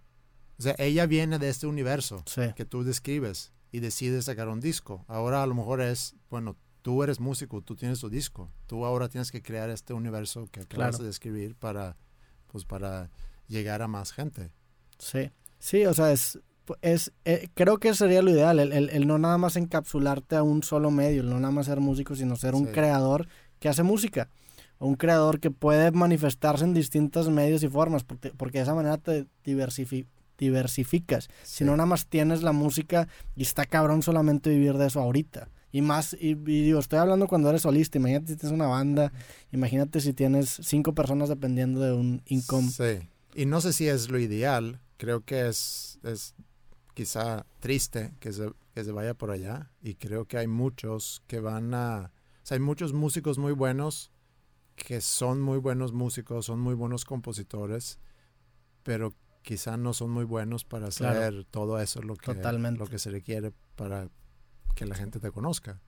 [0.58, 2.24] O sea, ella viene de este universo
[2.54, 5.04] que tú describes y decides sacar un disco.
[5.06, 8.50] Ahora a lo mejor es, bueno, tú eres músico, tú tienes tu disco.
[8.66, 11.96] Tú ahora tienes que crear este universo que acabas de describir para,
[12.46, 13.10] pues, para
[13.48, 14.50] llegar a más gente.
[14.98, 16.38] Sí, sí, o sea, es,
[16.80, 20.62] es eh, creo que sería lo ideal, el, el, no nada más encapsularte a un
[20.62, 23.28] solo medio, el no nada más ser músico, sino ser un creador
[23.66, 24.30] que hace música.
[24.78, 28.76] O un creador que puede manifestarse en distintos medios y formas, porque, porque de esa
[28.76, 31.28] manera te diversificas diversificas.
[31.42, 35.48] Si no, nada más tienes la música y está cabrón solamente vivir de eso ahorita.
[35.72, 37.96] Y más, y, digo, estoy hablando cuando eres solista.
[37.96, 39.12] Imagínate si tienes una banda,
[39.50, 42.68] imagínate si tienes cinco personas dependiendo de un income.
[42.68, 43.08] Sí.
[43.34, 44.78] Y no sé si es lo ideal.
[44.98, 46.34] Creo que es, es
[46.92, 49.70] quizá triste que se, que se vaya por allá.
[49.82, 52.12] Y creo que hay muchos que van a.
[52.46, 54.12] Sea, hay muchos músicos muy buenos
[54.76, 57.98] que son muy buenos músicos, son muy buenos compositores,
[58.84, 63.10] pero quizá no son muy buenos para hacer todo eso lo que, lo que se
[63.10, 64.10] requiere para
[64.76, 65.80] que la gente te conozca.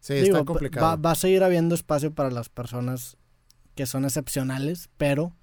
[0.00, 0.98] Sí, está complicado.
[1.02, 3.18] Va, a seguir habiendo espacio para las personas
[3.74, 5.36] que son excepcionales, pero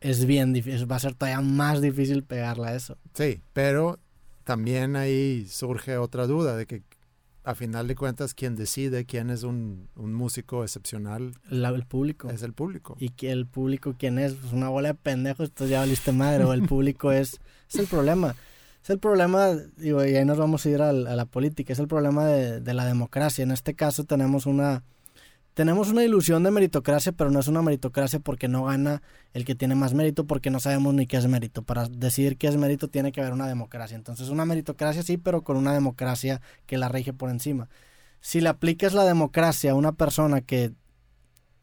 [0.00, 2.98] es bien difícil, va a ser todavía más difícil pegarla a eso.
[3.14, 4.00] Sí, pero
[4.42, 6.82] también ahí surge otra duda de que
[7.46, 11.32] a final de cuentas, quien decide quién es un, músico excepcional.
[11.48, 12.28] el público.
[12.28, 12.96] Es el público.
[12.98, 14.34] Y que el público, ¿quién es?
[14.34, 16.42] Pues una bola de pendejos, entonces ya valiste madre.
[16.42, 17.38] o el público es,
[17.70, 18.34] es el problema.
[18.82, 21.86] Es el problema, digo, y ahí nos vamos a ir a, la política, es el
[21.86, 23.44] problema de, de la democracia.
[23.44, 24.82] En este caso tenemos una
[25.56, 29.00] tenemos una ilusión de meritocracia, pero no es una meritocracia porque no gana
[29.32, 31.62] el que tiene más mérito, porque no sabemos ni qué es mérito.
[31.62, 33.96] Para decidir qué es mérito tiene que haber una democracia.
[33.96, 37.70] Entonces, una meritocracia sí, pero con una democracia que la rige por encima.
[38.20, 40.74] Si le aplicas la democracia a una persona que,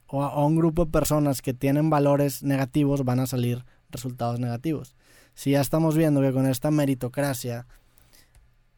[0.07, 4.95] o a un grupo de personas que tienen valores negativos, van a salir resultados negativos.
[5.35, 7.67] Si ya estamos viendo que con esta meritocracia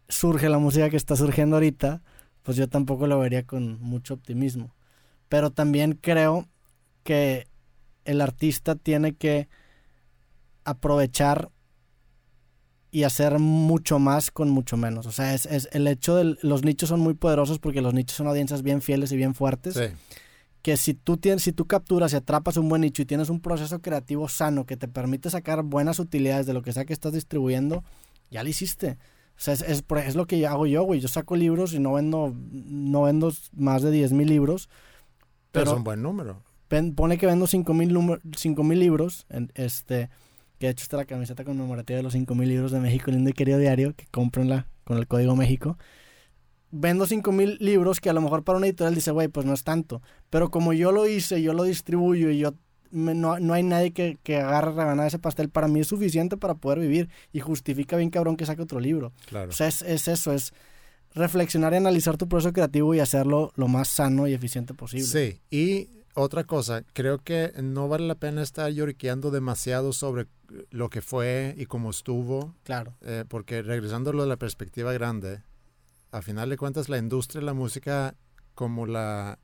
[0.09, 2.01] surge la música que está surgiendo ahorita,
[2.43, 4.75] pues yo tampoco lo vería con mucho optimismo
[5.29, 6.47] pero también creo
[7.03, 7.47] que
[8.05, 9.47] el artista tiene que
[10.63, 11.51] aprovechar
[12.91, 15.05] y hacer mucho más con mucho menos.
[15.05, 18.15] O sea, es, es, el hecho de los nichos son muy poderosos porque los nichos
[18.15, 19.77] son audiencias bien fieles y bien fuertes.
[20.61, 23.41] Que si tú tienes, si tú capturas y atrapas un buen nicho y tienes un
[23.41, 27.11] proceso creativo sano que te permite sacar buenas utilidades de lo que sea que estás
[27.11, 27.83] distribuyendo,
[28.31, 28.97] ya lo hiciste.
[29.37, 31.01] O sea, es, es, es lo que hago yo, güey.
[31.01, 34.69] Yo saco libros y no vendo, no vendo más de 10 mil libros
[35.59, 36.41] pero, es un buen número.
[36.95, 39.25] pone que vendo 5 mil libros.
[39.29, 40.09] En, este,
[40.59, 43.29] que de hecho está la camiseta conmemorativa de los 5 mil libros de México, lindo
[43.29, 45.77] y querido diario, que comprenla con el código México.
[46.71, 49.53] Vendo 5 mil libros que a lo mejor para una editorial dice, güey, pues no
[49.53, 50.01] es tanto.
[50.29, 52.53] Pero como yo lo hice, yo lo distribuyo y yo
[52.91, 55.49] no, no, hay nadie que, que agarre rebanada ese pastel.
[55.49, 59.11] Para mí es suficiente para poder vivir y justifica bien cabrón que saque otro libro.
[59.27, 59.49] Claro.
[59.49, 60.53] O sea, es, es eso, es
[61.15, 65.05] reflexionar y analizar tu proceso creativo y hacerlo lo más sano y eficiente posible.
[65.05, 70.27] Sí, y otra cosa, creo que no vale la pena estar lloriqueando demasiado sobre
[70.69, 72.55] lo que fue y cómo estuvo.
[72.63, 72.95] Claro.
[73.01, 75.41] Eh, porque regresándolo a la perspectiva grande,
[76.11, 78.15] a final de cuentas la industria de la música
[78.53, 79.39] como la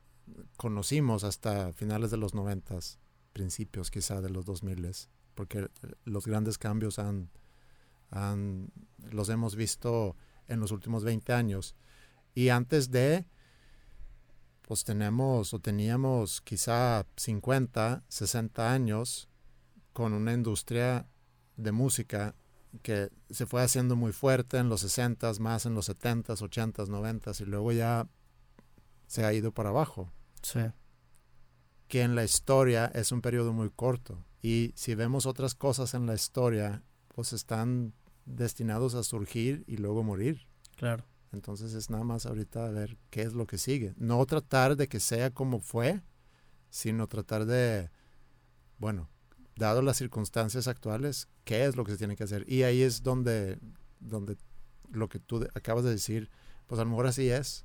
[0.56, 2.98] conocimos hasta finales de los noventas
[3.32, 4.90] principios quizá de los 2000,
[5.34, 5.68] porque
[6.04, 7.30] los grandes cambios han,
[8.10, 8.70] han,
[9.10, 10.16] los hemos visto
[10.52, 11.74] en los últimos 20 años.
[12.34, 13.26] Y antes de,
[14.62, 19.28] pues tenemos o teníamos quizá 50, 60 años
[19.92, 21.06] con una industria
[21.56, 22.34] de música
[22.82, 27.40] que se fue haciendo muy fuerte en los 60s, más en los 70s, 80s, 90s
[27.42, 28.08] y luego ya
[29.06, 30.10] se ha ido para abajo.
[30.40, 30.60] Sí.
[31.88, 36.06] Que en la historia es un periodo muy corto y si vemos otras cosas en
[36.06, 37.92] la historia, pues están
[38.24, 40.46] destinados a surgir y luego morir.
[40.76, 41.04] Claro.
[41.32, 43.94] Entonces es nada más ahorita ver qué es lo que sigue.
[43.96, 46.02] No tratar de que sea como fue,
[46.70, 47.90] sino tratar de,
[48.78, 49.08] bueno,
[49.56, 52.44] dado las circunstancias actuales, qué es lo que se tiene que hacer.
[52.50, 53.58] Y ahí es donde,
[54.00, 54.36] donde
[54.90, 56.30] lo que tú acabas de decir,
[56.66, 57.64] pues a lo mejor así es.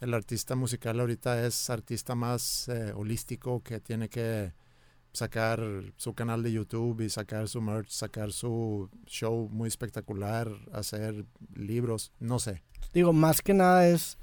[0.00, 4.54] El artista musical ahorita es artista más eh, holístico que tiene que
[5.12, 5.60] sacar
[5.96, 12.12] su canal de YouTube y sacar su merch, sacar su show muy espectacular, hacer libros,
[12.20, 12.62] no sé.
[12.92, 14.18] Digo, más que nada es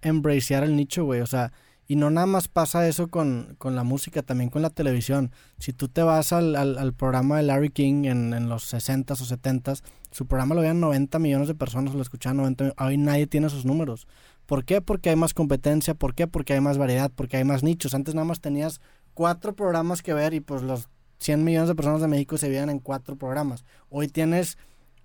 [0.00, 1.20] embracear el nicho, güey.
[1.20, 1.52] O sea,
[1.86, 5.32] y no nada más pasa eso con, la música, también con la televisión.
[5.58, 9.24] Si tú te vas al, al, programa de Larry King en, en, los 60s o
[9.24, 12.80] 70s, su programa lo veían 90 millones de personas, lo escuchaban 90 millones.
[12.80, 14.06] Hoy nadie tiene esos números.
[14.46, 14.80] ¿Por qué?
[14.80, 15.94] Porque hay más competencia.
[15.94, 16.26] ¿Por qué?
[16.26, 17.10] Porque hay más variedad.
[17.14, 17.94] Porque hay más nichos.
[17.94, 18.80] Antes nada más tenías
[19.14, 20.88] cuatro programas que ver y pues los
[21.18, 23.64] 100 millones de personas de México se veían en cuatro programas.
[23.90, 24.58] Hoy tienes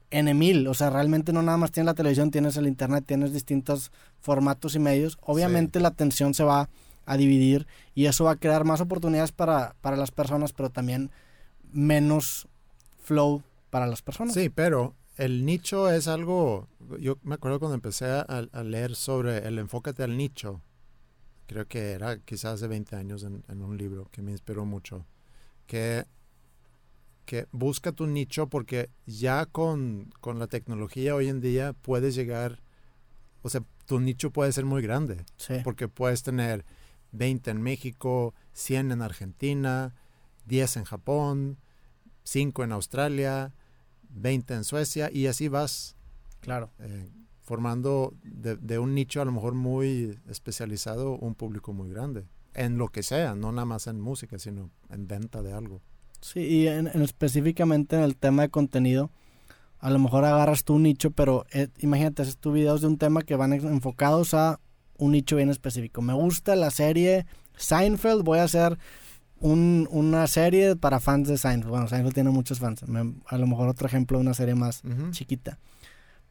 [0.10, 3.34] N mil, o sea, realmente no nada más tienes la televisión, tienes el internet, tienes
[3.34, 5.18] distintos formatos y medios.
[5.22, 6.70] Obviamente la atención se va
[7.06, 11.12] a dividir y eso va a crear más oportunidades para, para las personas, pero también
[11.72, 12.48] menos
[13.02, 14.34] flow para las personas.
[14.34, 16.68] Sí, pero el nicho es algo,
[17.00, 20.62] yo me acuerdo cuando empecé a, a leer sobre el enfócate al nicho,
[21.48, 25.06] creo que era quizás hace 20 años en, un libro que me inspiró mucho,
[25.66, 26.06] que,
[27.26, 32.62] que busca tu nicho porque ya con, con, la tecnología hoy en día puedes llegar,
[33.42, 35.26] o sea, tu nicho puede ser muy grande,
[35.64, 36.66] porque puedes tener
[37.14, 39.96] 20 en México, 100 en Argentina,
[40.46, 41.58] 10 en Japón,
[42.24, 43.54] 5 en Australia,
[44.10, 45.96] 20 en Suecia y así vas.
[46.42, 46.72] Claro.
[46.80, 47.10] Eh,
[47.48, 52.90] formando de, un nicho a lo mejor muy especializado un público muy grande, en lo
[52.90, 55.82] que sea, no nada más en música, sino en venta de algo.
[56.20, 59.12] Sí, y en, específicamente en el tema de contenido,
[59.80, 63.22] a lo mejor agarras tu nicho, pero eh, imagínate, haces tus videos de un tema
[63.22, 64.60] que van enfocados a
[64.98, 66.02] un nicho bien específico.
[66.02, 68.78] Me gusta la serie Seinfeld, voy a hacer
[69.40, 71.70] un, una serie para fans de Seinfeld.
[71.70, 72.84] Bueno, Seinfeld tiene muchos fans.
[72.84, 74.82] a lo mejor otro ejemplo de una serie más
[75.12, 75.60] chiquita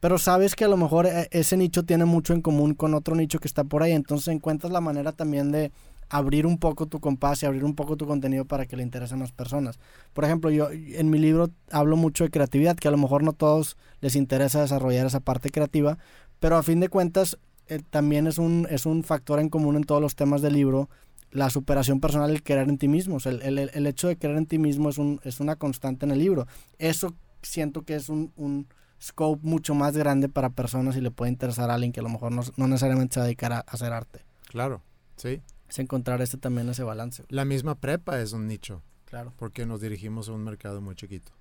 [0.07, 3.17] pero sabes que a lo mejor eh, ese nicho tiene mucho en común con otro
[3.17, 5.73] nicho que está por ahí, entonces encuentras la manera también de
[6.09, 9.19] abrir un poco tu compás y abrir un poco tu contenido para que le interesen
[9.19, 9.81] más personas.
[10.15, 13.33] Por ejemplo, yo en mi libro hablo mucho de creatividad, que a lo mejor no
[13.33, 15.99] todos les interesa desarrollar esa parte creativa,
[16.39, 17.37] pero a fin de cuentas
[17.67, 20.89] eh, también es un, es un factor en común en todos los temas del libro,
[21.33, 23.19] la superación personal, el querer en ti mismo.
[23.25, 26.13] el, el, el, hecho de querer en ti mismo es, un, es una constante en
[26.13, 26.47] el libro.
[26.79, 28.69] Eso siento que es un, un
[29.03, 32.09] scope mucho más grande para personas y le puede interesar a alguien que a lo
[32.09, 34.25] mejor no, necesariamente se va a dedicar a, hacer arte.
[34.49, 34.83] Claro,
[35.17, 35.43] sí.
[35.69, 37.25] Es encontrar este también ese balance.
[37.29, 38.83] La misma prepa es un nicho.
[39.07, 39.33] Claro.
[39.37, 41.33] Porque nos dirigimos a un mercado muy chiquito.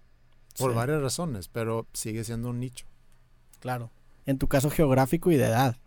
[0.58, 2.86] Por varias razones, pero sigue siendo un nicho.
[3.60, 3.92] Claro.
[4.26, 5.78] En tu caso geográfico y de edad.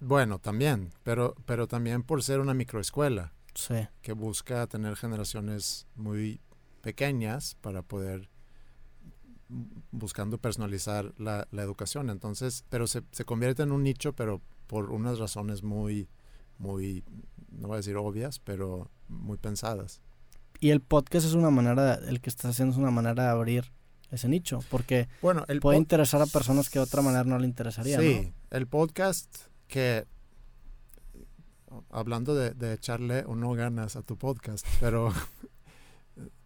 [0.00, 3.32] bueno, también, pero, pero también por ser una microescuela.
[3.54, 3.86] Sí.
[4.02, 6.40] Que busca tener generaciones muy
[6.82, 8.28] pequeñas para poder
[9.90, 12.10] buscando personalizar la, educación.
[12.10, 16.08] Entonces, pero se, se, convierte en un nicho, pero por unas razones muy,
[16.58, 17.04] muy,
[17.50, 20.02] no voy a decir obvias, pero muy pensadas.
[20.60, 23.72] Y el podcast es una manera, el que estás haciendo es una manera de abrir
[24.10, 27.98] ese nicho, porque bueno, puede interesar a personas que de otra manera no le interesaría.
[28.00, 29.36] Sí, el podcast
[29.66, 30.06] que,
[31.90, 35.12] hablando de, de echarle o no ganas a tu podcast, pero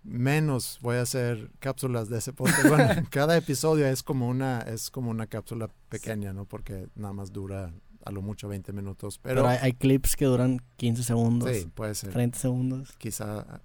[0.03, 2.69] menos voy a hacer cápsulas de ese podcast.
[2.69, 6.45] Bueno, cada episodio es como una es como una cápsula pequeña, ¿no?
[6.45, 7.73] Porque nada más dura
[8.05, 9.19] a lo mucho 20 minutos.
[9.19, 11.55] Pero, hay, clips que duran 15 segundos.
[11.55, 12.13] Sí, puede ser.
[12.13, 12.93] 30 segundos.
[12.99, 13.61] Quizá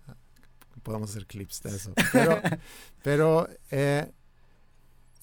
[0.84, 1.94] podamos hacer clips de eso.
[2.12, 2.42] Pero,
[3.02, 4.12] pero eh,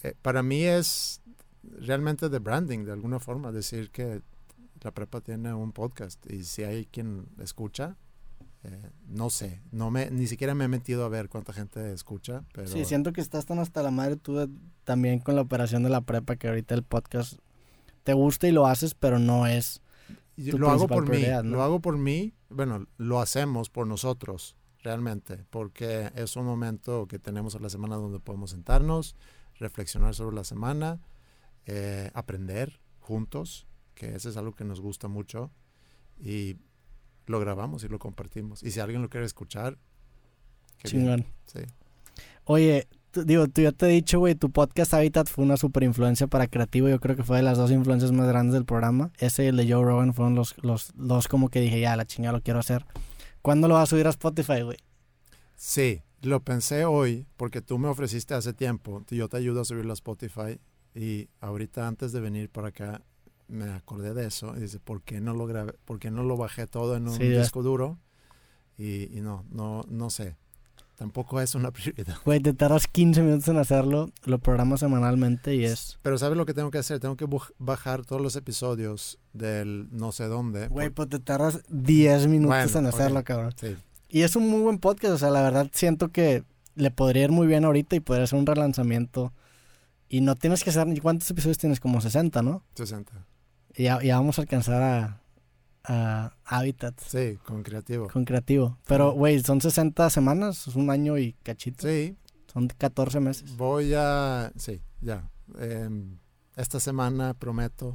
[0.02, 1.20] eh, para mí es
[1.62, 4.22] realmente de branding, de alguna forma, decir que
[4.80, 7.96] la prepa tiene un podcast y si hay quien escucha,
[8.64, 12.44] eh, no sé, no me, ni siquiera me he metido a ver cuánta gente escucha,
[12.52, 12.68] pero...
[12.68, 14.48] Sí, siento que estás tan hasta la madre tú
[14.84, 17.38] también con la operación de la prepa que ahorita el podcast
[18.04, 19.82] te gusta y lo haces, pero no es...
[20.36, 26.12] lo hago por mí, lo hago por mí, bueno, lo hacemos por nosotros, realmente, porque
[26.14, 29.16] es un momento que tenemos a la semana donde podemos sentarnos,
[29.58, 31.00] reflexionar sobre la semana,
[31.66, 35.50] eh, aprender juntos, que eso es algo que nos gusta mucho,
[36.20, 36.58] y
[37.26, 38.62] lo grabamos y lo compartimos.
[38.62, 39.78] Y si alguien lo quiere escuchar.
[40.84, 41.24] Chingón.
[41.46, 41.60] Sí.
[42.44, 45.82] Oye, tú- digo, tú ya te he dicho, güey, tu podcast Habitat fue una super
[45.84, 46.88] influencia para Creativo.
[46.88, 49.12] Yo creo que fue de las dos influencias más grandes del programa.
[49.18, 52.04] Ese y el de Joe Rogan fueron los, los dos como que dije, ya, la
[52.04, 52.84] chingada lo quiero hacer.
[53.42, 54.78] ¿Cuándo lo vas a subir a Spotify, güey?
[55.56, 59.04] Sí, lo pensé hoy porque tú me ofreciste hace tiempo.
[59.10, 60.58] Yo te ayudo a subirlo a Spotify
[60.94, 63.02] y ahorita antes de venir para acá
[63.52, 65.74] me acordé de eso y dice, ¿por qué no lo grabé?
[65.84, 67.98] ¿Por qué no lo bajé todo en un Sí, disco duro?
[68.78, 70.36] Y, y no, no, no sé.
[70.96, 72.16] Tampoco es una prioridad.
[72.24, 75.98] Güey, te tardas 15 minutos en hacerlo, lo programas semanalmente y es...
[76.02, 77.00] Pero ¿sabes lo que tengo que hacer?
[77.00, 77.26] Tengo que
[77.58, 80.68] bajar todos los episodios del no sé dónde.
[80.68, 83.26] Güey, por- pues te tardas 10 minutos Bueno, en hacerlo, ok.
[83.26, 83.52] cabrón.
[83.60, 83.76] sí,
[84.08, 86.44] Y es un muy buen podcast, o sea, la verdad siento que
[86.74, 89.32] le podría ir muy bien ahorita y podría ser un relanzamiento.
[90.08, 91.80] Y no tienes que hacer, ¿cuántos episodios tienes?
[91.80, 92.62] Como 60, ¿no?
[92.76, 93.12] 60.
[93.76, 95.20] Y ya, ya vamos a alcanzar a,
[95.84, 98.08] a Habitat Sí, con creativo.
[98.08, 98.78] con Creativo.
[98.86, 101.86] Pero, güey, son 60 semanas, es un año y cachito.
[101.88, 102.16] Sí,
[102.52, 103.56] Son 14 meses.
[103.56, 105.30] Voy a, sí, ya.
[105.58, 106.18] Em,
[106.56, 107.94] esta semana prometo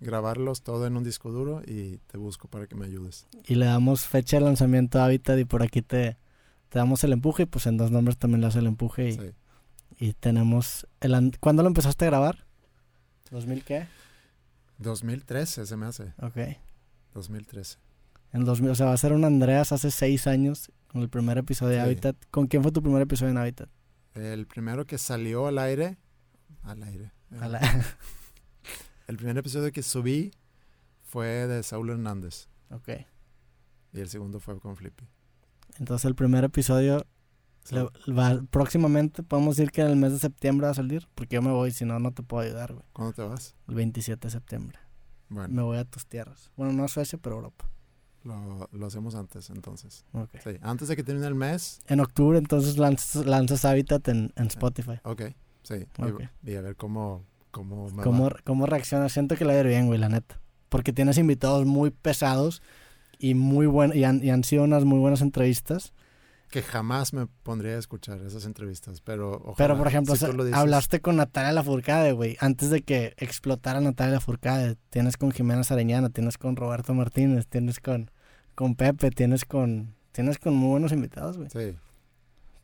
[0.00, 3.26] grabarlos todo en un disco duro y te busco para que me ayudes.
[3.46, 6.16] Y le damos fecha de lanzamiento a Habitat y por aquí te,
[6.68, 9.12] te damos el empuje y pues en dos nombres también le das el empuje y,
[9.14, 9.30] Sí.
[9.98, 10.86] y tenemos...
[11.00, 12.46] El, ¿Cuándo lo empezaste a grabar?
[13.32, 13.86] ¿2000 qué?
[14.78, 16.14] 2013 se me hace.
[16.20, 16.36] Ok.
[17.14, 17.78] 2013.
[18.32, 21.38] En 2000, o sea, va a ser un Andreas hace seis años con el primer
[21.38, 21.84] episodio de Sí.
[21.86, 22.16] Habitat.
[22.30, 23.68] ¿Con quién fue tu primer episodio en Habitat?
[24.14, 25.98] El primero que salió al aire,
[26.62, 27.12] al aire.
[27.32, 27.60] eh, A la-
[29.06, 30.32] El primer episodio que subí
[31.02, 32.88] fue de Saúl Hernández ok.
[33.94, 35.06] y el segundo fue con Flippy.
[35.78, 37.06] Entonces el primer episodio So,
[37.72, 41.34] le- va- próximamente podemos decir que en el mes de septiembre va a salir, porque
[41.36, 42.84] yo me voy, si no, no te puedo ayudar, güey.
[42.92, 43.54] ¿Cuándo te vas?
[43.68, 44.78] El 27 de septiembre.
[45.28, 46.50] Bueno, Me voy a tus tierras.
[46.56, 47.68] Bueno, no a Suecia, pero a Europa.
[48.24, 50.04] lo, lo hacemos antes entonces.
[50.42, 51.80] Sí, antes de que termine el mes.
[51.86, 55.00] En octubre entonces lanzas, lanzas Habitat en, en Spotify.
[55.04, 55.22] Ok,
[55.62, 55.74] sí.
[55.98, 56.22] y- Ok.
[56.44, 58.36] Y, a ver cómo, cómo me ¿Cómo, va.
[58.44, 59.12] ¿Cómo reaccionas?
[59.12, 60.40] Siento que le va a ir bien, güey, la neta.
[60.68, 62.62] Porque tienes invitados muy pesados
[63.18, 65.92] y muy buen, y han, y han sido unas muy buenas entrevistas.
[66.48, 70.26] Que jamás me pondría a escuchar esas entrevistas, pero ojalá, Pero, por ejemplo, si o
[70.26, 72.36] sea, tú lo dices, hablaste con Natalia Lafourcade, güey.
[72.40, 74.76] Antes de que explotara Natalia Lafourcade.
[74.90, 78.10] Tienes con Jimena Sareñana, tienes con Roberto Martínez, tienes con,
[78.54, 79.94] con Pepe, tienes con...
[80.12, 81.48] Tienes con muy buenos invitados, güey.
[81.50, 81.76] Sí,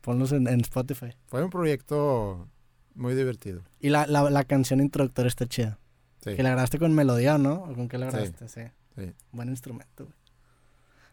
[0.01, 1.15] Ponlos en, en Spotify.
[1.27, 2.47] fue un proyecto
[2.95, 3.61] muy divertido.
[3.79, 5.79] Y la, la, la canción introductoria está chida.
[6.23, 7.53] Sí, Que la grabaste con melodía, ¿no?
[7.63, 8.17] ¿O con qué la Sí.
[8.17, 8.47] grabaste?
[8.49, 8.61] Sí.
[8.97, 9.13] sí.
[9.31, 10.15] Buen instrumento, güey.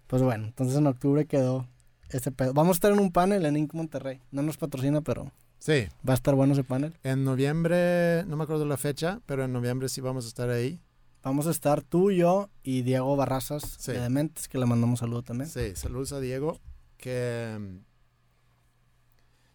[0.09, 1.67] Pues bueno, entonces en octubre quedó
[2.13, 2.53] este pedo.
[2.55, 3.73] Vamos a estar en un panel en Inc.
[3.75, 4.21] Monterrey.
[4.31, 6.95] No nos patrocina, pero Sí, va a estar bueno ese panel.
[7.05, 10.81] en noviembre, no me acuerdo la fecha, pero en noviembre sí vamos a estar ahí.
[11.23, 13.93] Vamos a estar tú, yo y Diego Barrazas Sí.
[13.93, 15.49] de Dementes, que le mandamos saludo también.
[15.49, 16.59] Sí, saludos a Diego,
[16.97, 17.79] que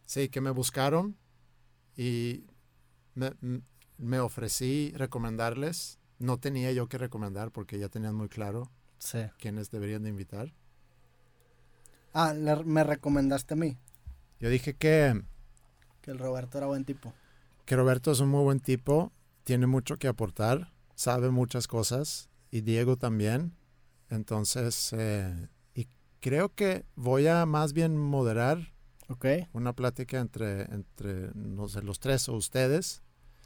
[0.06, 1.18] sí, que me buscaron
[1.98, 2.46] y
[3.98, 6.00] me, ofrecí recomendarles.
[6.20, 9.20] No tenía yo que recomendar porque ya tenían muy claro Sí.
[9.40, 10.54] quiénes deberían de invitar.
[12.20, 13.78] Ah, le- me recomendaste a mí,
[14.40, 15.22] Yo dije que,
[16.02, 17.14] que el Roberto era buen tipo.
[17.66, 19.12] que Roberto es un muy buen tipo,
[19.44, 23.54] tiene mucho que aportar, sabe muchas cosas y Diego también.
[24.10, 25.88] Entonces, eh, y
[26.20, 28.74] creo que voy a más bien moderar
[29.10, 29.26] ¿Ok?
[29.54, 33.04] una plática entre, entre no sé, los tres o ustedes.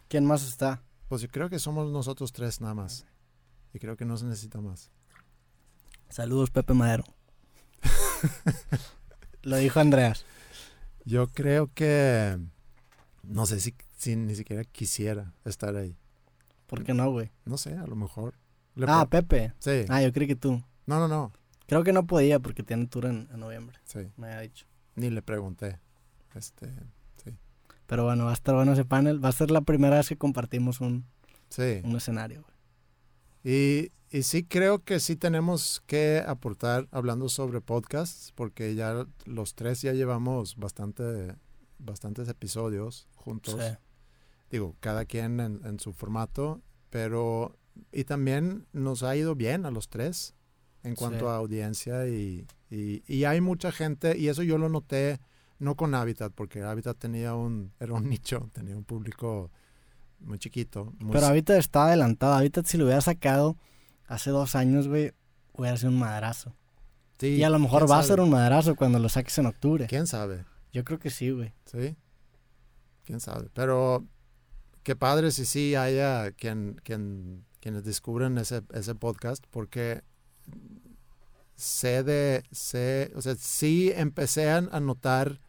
[0.07, 0.81] ¿Quién más está?
[1.09, 3.05] Pues yo creo que somos nosotros tres nada más.
[3.73, 4.91] Y creo que no se necesita más.
[6.09, 7.03] Saludos, Pepe Madero.
[9.43, 10.25] Lo dijo Andreas.
[11.05, 12.37] Yo creo que
[13.23, 15.95] no sé si, si ni siquiera quisiera estar ahí.
[16.67, 17.31] ¿Por qué no, güey?
[17.45, 18.35] No sé, a lo mejor.
[18.75, 19.53] Le Ah, Pepe.
[19.59, 19.85] sí.
[19.89, 20.63] Ah, yo creí que tú.
[20.85, 21.31] No, no, no.
[21.67, 23.99] Creo que no podía porque tiene tour en, en noviembre, Sí.
[24.17, 24.65] me había dicho.
[24.95, 25.79] Ni le pregunté.
[26.35, 26.69] Este,
[27.87, 29.23] Pero bueno, va a estar bueno ese panel.
[29.23, 31.05] Va a ser la primera vez que compartimos un,
[31.49, 31.81] sí.
[31.83, 32.45] un escenario.
[33.43, 39.55] Y, y sí creo que sí tenemos que aportar hablando sobre podcasts, porque ya los
[39.55, 41.35] tres ya llevamos bastante,
[41.79, 43.57] bastantes episodios juntos.
[43.59, 43.75] Sí.
[44.51, 47.57] Digo, cada quien en, en su formato, pero
[47.93, 50.35] y también nos ha ido bien a los tres
[50.83, 51.25] en cuanto Sí.
[51.27, 55.19] a audiencia y, y, y hay mucha gente, y eso yo lo noté
[55.57, 59.51] no con Habitat, porque Habitat tenía un, era un nicho, tenía un público
[60.21, 60.93] muy chiquito.
[60.99, 62.33] muy Pero Habitat está adelantado.
[62.33, 63.57] Habitat si lo hubiera sacado
[64.07, 65.13] hace dos años, güey,
[65.53, 66.55] hubiera sido un madrazo.
[67.19, 69.85] Sí, y a lo mejor va a ser un madrazo cuando lo saques en octubre.
[69.87, 70.45] ¿Quién sabe?
[70.73, 71.53] Yo creo que sí, güey.
[71.65, 71.95] Sí.
[73.03, 73.49] ¿Quién sabe?
[73.53, 74.05] Pero
[74.83, 80.01] qué padre si sí haya quien, quien, quienes descubren ese, ese podcast porque
[81.55, 85.39] sé de, sé, o sea, sí empecé a notar,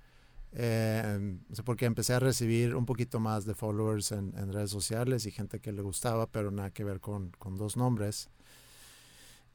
[0.54, 5.30] eh, porque empecé a recibir un poquito más de followers en, en redes sociales y
[5.30, 8.30] gente que le gustaba, pero nada que ver con, con dos nombres.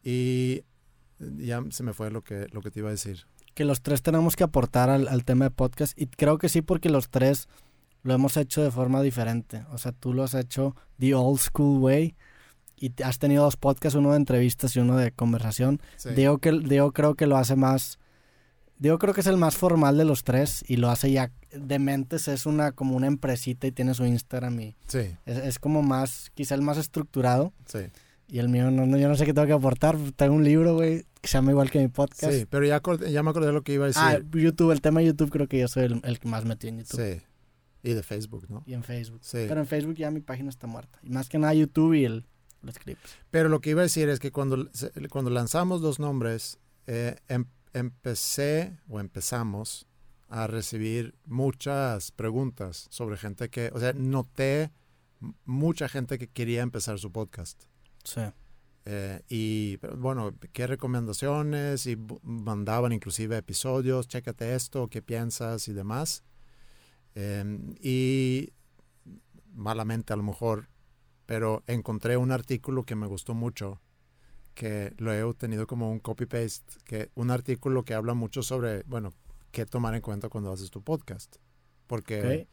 [0.03, 0.63] Y
[1.19, 3.25] ya se me fue lo que, lo que te iba a decir.
[3.53, 5.99] Que los tres tenemos que aportar al, al tema de podcast.
[5.99, 7.47] Y creo que sí, porque los tres
[8.03, 9.65] lo hemos hecho de forma diferente.
[9.71, 12.15] O sea, tú lo has hecho the old school way.
[12.79, 15.81] Y has tenido dos podcasts, uno de entrevistas y uno de conversación.
[15.95, 16.11] Sí.
[16.11, 17.99] Diego, que, Diego creo que lo hace más...
[18.79, 21.79] Diego creo que es el más formal de los tres y lo hace ya de
[21.79, 25.81] mentes, es una como una empresita y tiene su Instagram y sí, es, es como
[25.81, 27.79] más, quizá el más estructurado sí.
[28.27, 30.75] y el mío no, no, yo no sé qué tengo que aportar, tengo un libro,
[30.75, 32.33] güey, que se llama igual que mi podcast.
[32.33, 34.03] Sí, pero ya, ya me acordé de lo que iba a decir.
[34.03, 36.67] Ah, YouTube, el tema de YouTube creo que yo soy el, el que más metí
[36.67, 37.21] en YouTube sí.
[37.83, 38.63] Y de Facebook, ¿no?
[38.65, 39.21] y en Facebook.
[39.23, 39.45] Sí.
[39.47, 40.99] Pero en Facebook ya mi página está muerta.
[41.03, 42.25] Y más que nada YouTube y el,
[42.61, 43.17] los clips.
[43.31, 44.69] Pero lo que iba a decir es que cuando,
[45.09, 47.45] cuando lanzamos los nombres, eh, em-
[47.77, 49.87] empecé o empezamos
[50.29, 54.71] a recibir muchas preguntas sobre gente que, o sea, noté
[55.45, 57.63] mucha gente que quería empezar su podcast.
[58.03, 58.21] Sí.
[58.85, 66.23] Eh, y bueno, qué recomendaciones y mandaban inclusive episodios, chécate esto, qué piensas y demás.
[67.15, 68.53] Eh, y
[69.53, 70.69] malamente a lo mejor,
[71.25, 73.81] pero encontré un artículo que me gustó mucho,
[74.57, 79.13] que lo he tenido como un copy-paste, que un artículo que habla mucho sobre, bueno,
[79.51, 81.35] qué tomar en cuenta cuando haces tu podcast.
[81.85, 82.47] Porque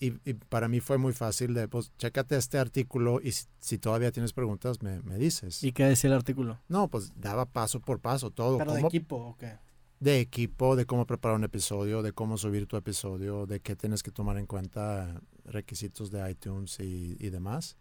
[0.00, 3.76] y, y para mí fue muy fácil de, pues, chécate este artículo y si, si
[3.76, 5.62] todavía tienes preguntas, me, me dices.
[5.62, 6.58] ¿Y qué decía el artículo?
[6.68, 8.56] no, pues daba paso por paso todo.
[8.56, 9.58] Pero de equipo, ¿o qué?
[10.00, 14.02] de equipo, de cómo preparar un episodio, de cómo subir tu episodio, de qué tienes
[14.02, 17.76] que tomar en cuenta requisitos de iTunes y, y demás.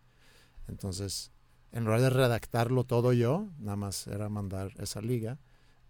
[0.67, 1.31] Entonces,
[1.71, 5.37] en lugar de redactarlo todo yo, nada más era mandar esa liga,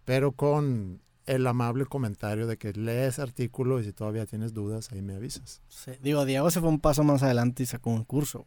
[0.04, 5.02] pero con el amable comentario de que lees artículo y si todavía tienes dudas, ahí
[5.02, 5.62] me avisas.
[5.68, 5.92] Sí.
[6.02, 8.44] Digo, Diego se fue un paso más adelante y sacó un curso,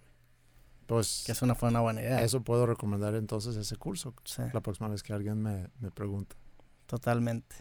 [0.85, 2.21] Pues que eso no fue una buena idea.
[2.21, 6.35] eso puedo recomendar entonces ese curso Sí, la próxima vez que alguien me, me pregunta.
[6.85, 7.55] totalmente.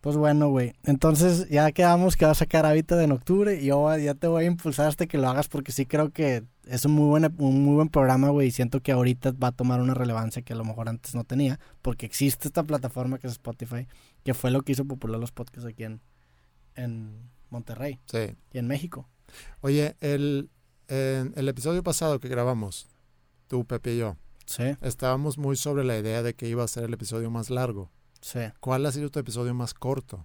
[0.00, 0.72] Pues bueno, güey.
[0.84, 4.44] Entonces ya quedamos que va a sacar Hábitat en octubre y yo ya te voy
[4.44, 7.64] a impulsar hasta que lo hagas porque sí creo que es un muy buen, un
[7.64, 8.48] muy buen programa, güey.
[8.48, 11.24] Y siento que ahorita va a tomar una relevancia que a lo mejor antes no
[11.24, 13.88] tenía porque existe esta plataforma que es Spotify,
[14.24, 16.00] que fue lo que hizo popular los podcasts aquí en,
[16.76, 18.36] en Monterrey Sí.
[18.52, 19.08] y en México.
[19.60, 20.50] Oye, el,
[20.88, 22.86] en el episodio pasado que grabamos,
[23.48, 26.84] tú, Pepe y yo, Sí, estábamos muy sobre la idea de que iba a ser
[26.84, 27.90] el episodio más largo.
[28.20, 28.40] Sí.
[28.60, 30.24] ¿Cuál ha sido tu episodio más corto?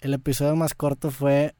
[0.00, 1.54] El episodio más corto fue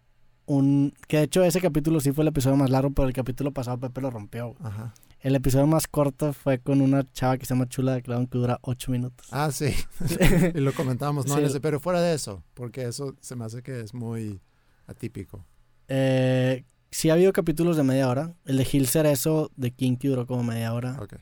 [0.47, 0.93] un...
[1.09, 3.79] Que de hecho ese capítulo sí fue el episodio más largo, pero el capítulo pasado
[3.79, 4.55] Pepe lo rompió.
[4.61, 4.95] Ajá.
[5.21, 8.39] El episodio más corto fue con una chava que se llama Chula de Clown que
[8.39, 9.29] dura 8 minutos.
[9.31, 9.73] Ah, sí.
[10.55, 11.37] y lo comentábamos, ¿no?
[11.37, 11.43] Sí.
[11.45, 14.41] Ese- pero fuera de eso, porque eso se me hace que es muy
[14.89, 15.45] atípico.
[15.87, 18.35] Eh, sí ha habido capítulos de media hora.
[18.45, 20.99] El de Gil Cerezo de Kinky duró como media hora.
[21.01, 21.15] Ok.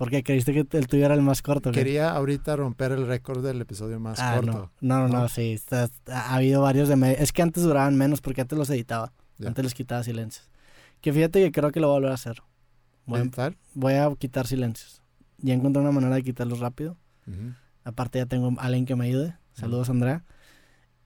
[0.00, 0.22] ¿Por qué?
[0.22, 1.72] ¿Creíste que el tuyo era el más corto?
[1.72, 4.70] Quería ahorita romper el récord del episodio más ah, corto.
[4.80, 5.06] no.
[5.06, 5.52] No, no, sí.
[5.52, 7.16] está- ha habido varios de.
[7.18, 9.12] Es que antes duraban menos porque antes los editaba.
[9.44, 10.48] Antes les quitaba silencios.
[11.02, 12.42] Que fíjate que creo que lo voy a volver a hacer.
[13.04, 13.58] Voy ¿Editar?
[13.74, 15.02] voy a quitar silencios.
[15.36, 16.96] Ya encontré una manera de quitarlos rápido.
[17.84, 19.36] Aparte ya tengo a alguien que me ayude.
[19.52, 20.24] Saludos, Andrea.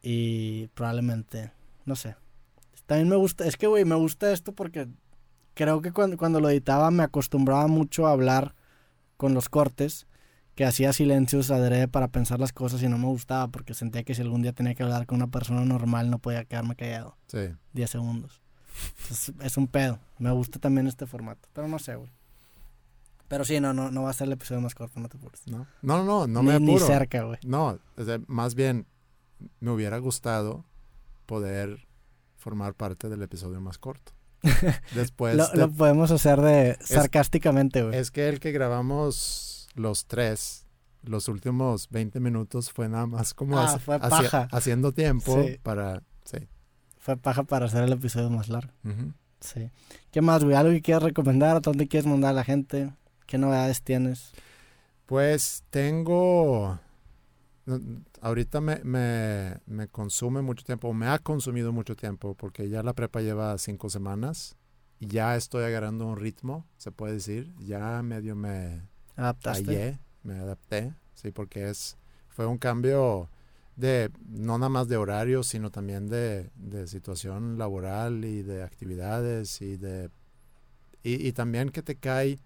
[0.03, 1.51] Y probablemente,
[1.85, 2.15] no sé.
[2.87, 4.87] También me gusta, es que, güey, me gusta esto porque
[5.55, 8.55] creo que cuando, cuando lo editaba me acostumbraba mucho a hablar
[9.17, 10.07] con los cortes,
[10.55, 14.15] que hacía silencios adrede para pensar las cosas y no me gustaba porque sentía que
[14.15, 17.49] si algún día tenía que hablar con una persona normal no podía quedarme callado Sí.
[17.73, 18.41] 10 segundos.
[19.03, 19.99] Entonces, es un pedo.
[20.19, 22.11] Me gusta también este formato, pero no sé, güey.
[23.29, 25.47] Pero sí, no, no, no va a ser el episodio más corto, no te apures.
[25.49, 25.67] ¿No?
[25.83, 26.87] No, no, no ni, me ni apuro.
[26.87, 27.39] cerca, güey.
[27.45, 28.87] No, o sea, más bien
[29.61, 30.65] me hubiera gustado
[31.27, 31.87] poder
[32.37, 34.13] formar parte del episodio más corto.
[34.95, 37.97] Después lo, de- lo podemos hacer de sarcásticamente, güey.
[37.99, 40.67] es que el que grabamos los tres,
[41.03, 44.49] los últimos 20 minutos fue nada más como Ah, fue paja.
[44.53, 45.59] haciendo tiempo Sí.
[45.63, 46.03] para...
[46.25, 46.39] Sí.
[46.99, 48.73] Fue paja para hacer el episodio más largo.
[49.41, 49.71] Sí.
[50.11, 50.57] ¿Qué más, güey?
[50.57, 51.57] ¿Algo que quieras recomendar?
[51.57, 52.91] ¿A dónde quieres mandar a la gente?
[53.27, 54.33] ¿Qué novedades tienes?
[55.07, 56.81] Pues tengo...
[58.21, 62.93] Ahorita me, me, me consume mucho tiempo, me ha consumido mucho tiempo, porque ya la
[62.93, 64.57] prepa lleva cinco semanas
[65.01, 67.55] y ya estoy agarrando un ritmo, se puede decir.
[67.59, 68.83] Ya medio me
[69.17, 69.65] ¿Adaptaste?
[69.65, 71.97] hallé, me adapté, sí, porque es
[72.29, 73.31] Fue un cambio
[73.77, 79.61] de, no nada más de horario, sino también de, de situación laboral y de actividades
[79.63, 80.11] y de...
[81.03, 82.39] Y, y también que te cae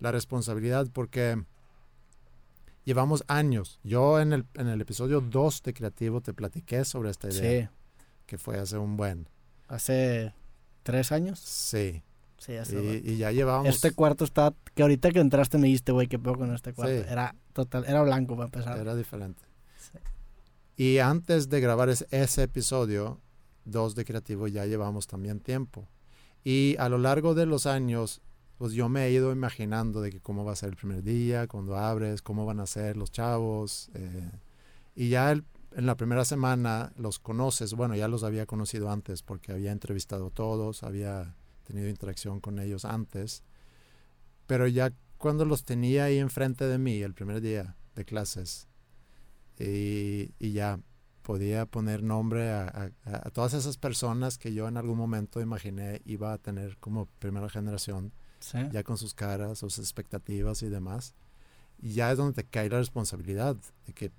[0.00, 1.42] la responsabilidad porque
[2.86, 3.78] llevamos años.
[3.84, 7.76] Yo en el, en el episodio 2 de Creativo te platiqué sobre esta idea, Sí,
[8.24, 9.28] que fue hace un buen.
[9.68, 10.32] hace
[10.82, 11.38] tres años.
[11.40, 12.02] Sí.
[12.38, 13.68] Sí, hace Y, y ya llevábamos...
[13.74, 16.94] Este cuarto está, que ahorita que entraste me dijiste, güey, qué pedo con este cuarto.
[16.94, 17.08] Sí.
[17.10, 18.78] Era total, era blanco para empezar.
[18.78, 19.42] Era diferente.
[19.78, 19.98] Sí.
[20.76, 23.20] Y antes de grabar ese, ese episodio
[23.64, 25.88] 2 de Creativo ya llevamos también tiempo.
[26.44, 28.20] Y a lo largo de los años,
[28.58, 31.46] pues yo me he ido imaginando de que cómo va a ser el primer día,
[31.46, 33.90] cuando abres, cómo van a ser los chavos.
[33.94, 34.30] eh,
[34.94, 39.52] y ya en la primera semana los conoces, bueno, ya los había conocido antes porque
[39.52, 43.42] había entrevistado a todos, había tenido interacción con ellos antes.
[44.46, 48.68] Pero ya cuando los tenía ahí enfrente de mí el primer día de clases,
[49.58, 50.80] y, y ya
[51.22, 52.92] podía poner nombre a
[53.32, 58.12] todas esas personas que yo en algún momento imaginé iba a tener como primera generación,
[58.46, 58.58] Sí.
[58.70, 61.14] ya con sus caras, sus expectativas y demás.
[61.82, 64.12] Y ya es donde te cae la responsabilidad de que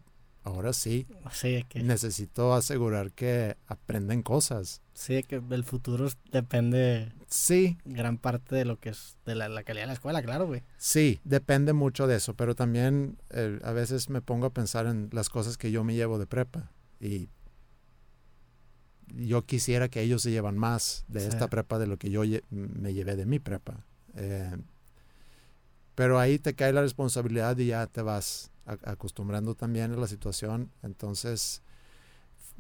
[0.44, 4.82] ahora sí Sí, que, necesito asegurar que aprenden cosas.
[4.94, 9.64] sí, que el futuro depende Sí, gran parte de lo que es, de la, la
[9.64, 10.64] calidad de la escuela, claro, güey.
[10.78, 15.10] Sí, depende mucho de eso, pero también eh, a veces me pongo a pensar en
[15.12, 16.72] las cosas que yo me llevo de prepa
[17.02, 17.30] y
[19.08, 21.28] yo quisiera que ellos se llevan más de Sí.
[21.28, 23.86] esta prepa de lo que yo me llevé de mi prepa.
[24.18, 24.58] Eh,
[25.96, 30.72] pero ahí te cae la responsabilidad y ya te vas acostumbrando también a la situación.
[30.84, 31.64] Entonces,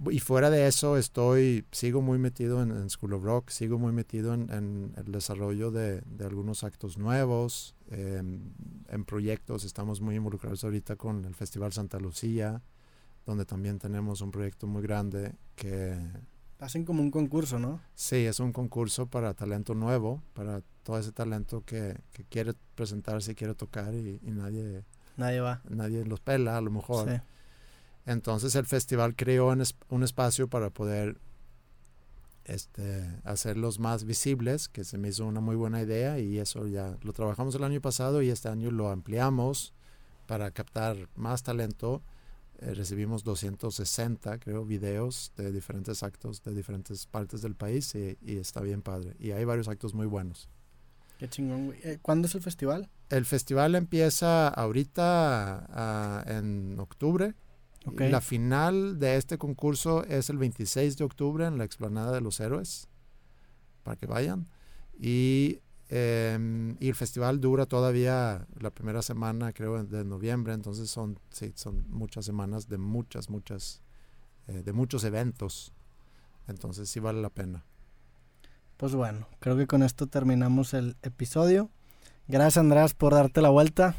[0.09, 4.33] y fuera de eso, estoy, sigo muy metido en, School of Rock, sigo muy metido
[4.33, 8.39] en, el desarrollo de, de algunos actos nuevos, em,
[8.89, 9.63] en proyectos.
[9.65, 12.61] Estamos muy involucrados ahorita con el Festival Santa Lucía,
[13.25, 15.97] donde también tenemos un proyecto muy grande que
[16.59, 17.79] Hacen como un concurso, ¿no?
[17.93, 23.33] Sí, es un concurso para talento nuevo, para todo ese talento que, que quiere presentarse
[23.33, 24.83] y quiere tocar y, y nadie,
[25.17, 25.61] Nadie va.
[25.69, 27.09] nadie los pela a lo mejor.
[27.09, 27.21] Sí.
[28.07, 31.19] Entonces el festival creó un, un espacio para poder
[32.45, 36.97] este, hacerlos más visibles, que se me hizo una muy buena idea y eso ya
[37.01, 39.73] lo trabajamos el año pasado y este año lo ampliamos
[40.25, 42.01] para captar más talento.
[42.59, 48.37] Eh, recibimos 260, creo, videos de diferentes actos de diferentes partes del país y, y
[48.37, 49.15] está bien padre.
[49.19, 50.49] Y hay varios actos muy buenos.
[51.17, 51.79] Qué chingón, güey.
[51.83, 52.89] Eh, ¿Cuándo es el festival?
[53.09, 57.33] El festival empieza ahorita ah, en octubre.
[57.85, 58.01] Ok.
[58.01, 62.39] La final de este concurso es el 26 de octubre en la explanada de los
[62.39, 62.87] héroes,
[63.83, 64.47] para que vayan.
[64.99, 65.59] Y,
[65.89, 71.51] eh, y el festival dura todavía la primera semana, creo, de noviembre, entonces son, sí,
[71.55, 73.81] son muchas semanas de muchas, muchas,
[74.47, 75.73] eh, de muchos eventos.
[76.47, 77.63] Entonces sí vale la pena.
[78.77, 81.69] Pues bueno, creo que con esto terminamos el episodio.
[82.27, 83.95] Gracias Andrés por darte la vuelta,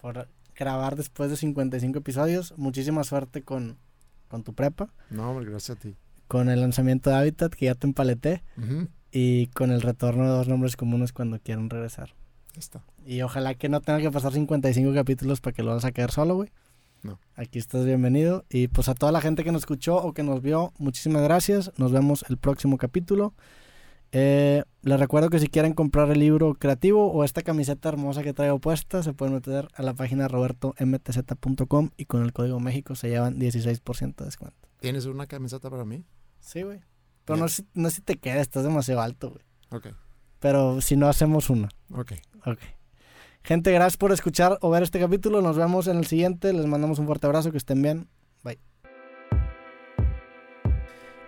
[0.00, 2.54] por grabar después de 55 episodios.
[2.56, 3.76] Muchísima suerte con,
[4.28, 5.96] con tu prepa, No, gracias a ti.
[6.28, 10.30] con el lanzamiento de Habitat, que ya te empaleté, Ujú, y con el retorno de
[10.30, 12.16] dos nombres comunes cuando quieran regresar.
[12.56, 12.82] está.
[13.06, 16.10] Y ojalá que no tenga que pasar 55 capítulos para que lo vas a caer
[16.10, 16.50] solo, güey.
[17.04, 17.20] No.
[17.36, 18.44] Aquí estás bienvenido.
[18.50, 21.70] Y pues a toda la gente que nos escuchó o que nos vio, muchísimas gracias.
[21.76, 23.34] Nos vemos el próximo capítulo.
[24.10, 28.32] Eh, les recuerdo que si quieren comprar el libro creativo o esta camiseta hermosa que
[28.32, 33.10] traigo puesta, se pueden meter a la página robertomtz.com y con el código México se
[33.10, 34.68] llevan 16% de descuento.
[34.80, 36.04] ¿Tienes una camiseta para mí?
[36.40, 36.80] Sí, güey.
[37.24, 39.44] Pero no, si- no si te queda, estás demasiado alto, güey.
[39.70, 39.88] Ok,
[40.40, 41.68] Pero si no, hacemos una.
[41.92, 42.12] ok.
[42.46, 42.58] Ok.
[43.42, 45.42] Gente, gracias por escuchar o ver este capítulo.
[45.42, 46.52] Nos vemos en el siguiente.
[46.52, 47.50] Les mandamos un fuerte abrazo.
[47.50, 48.08] Que estén bien.
[48.42, 48.58] Bye.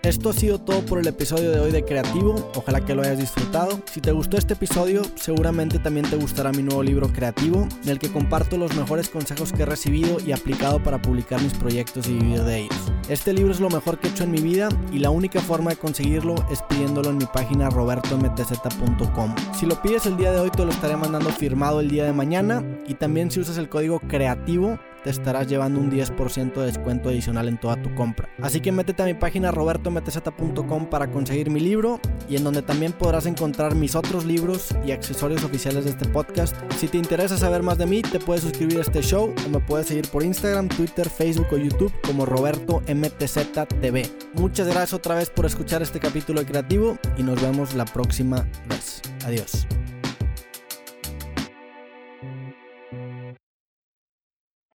[0.06, 2.36] Esto ha sido todo por el episodio de hoy de Creativo.
[2.54, 3.80] Ojalá que lo hayas disfrutado.
[3.90, 7.98] Si te gustó este episodio, seguramente también te gustará mi nuevo libro Creativo, en el
[7.98, 12.12] que comparto los mejores consejos que he recibido y aplicado para publicar mis proyectos y
[12.12, 12.92] vivir de ellos.
[13.08, 15.70] Este libro es lo mejor que he hecho en mi vida y la única forma
[15.70, 19.34] de conseguirlo es pidiéndolo en mi página robertomtz.com.
[19.58, 22.12] Si lo pides el día de hoy, te lo estaré mandando firmado el día de
[22.12, 27.10] mañana y también si usas el código creativo te estarás llevando un 10% de descuento
[27.10, 28.28] adicional en toda tu compra.
[28.42, 32.92] Así que métete a mi página robertomtz.com para conseguir mi libro y en donde también
[32.92, 36.56] podrás encontrar mis otros libros y accesorios oficiales de este podcast.
[36.76, 39.60] Si te interesa saber más de mí, te puedes suscribir a este show o me
[39.60, 44.10] puedes seguir por Instagram, Twitter, Facebook o YouTube como Roberto MTZ TV.
[44.34, 48.44] Muchas gracias otra vez por escuchar este capítulo de Creativo y nos vemos la próxima
[48.68, 49.02] vez.
[49.24, 49.68] Adiós.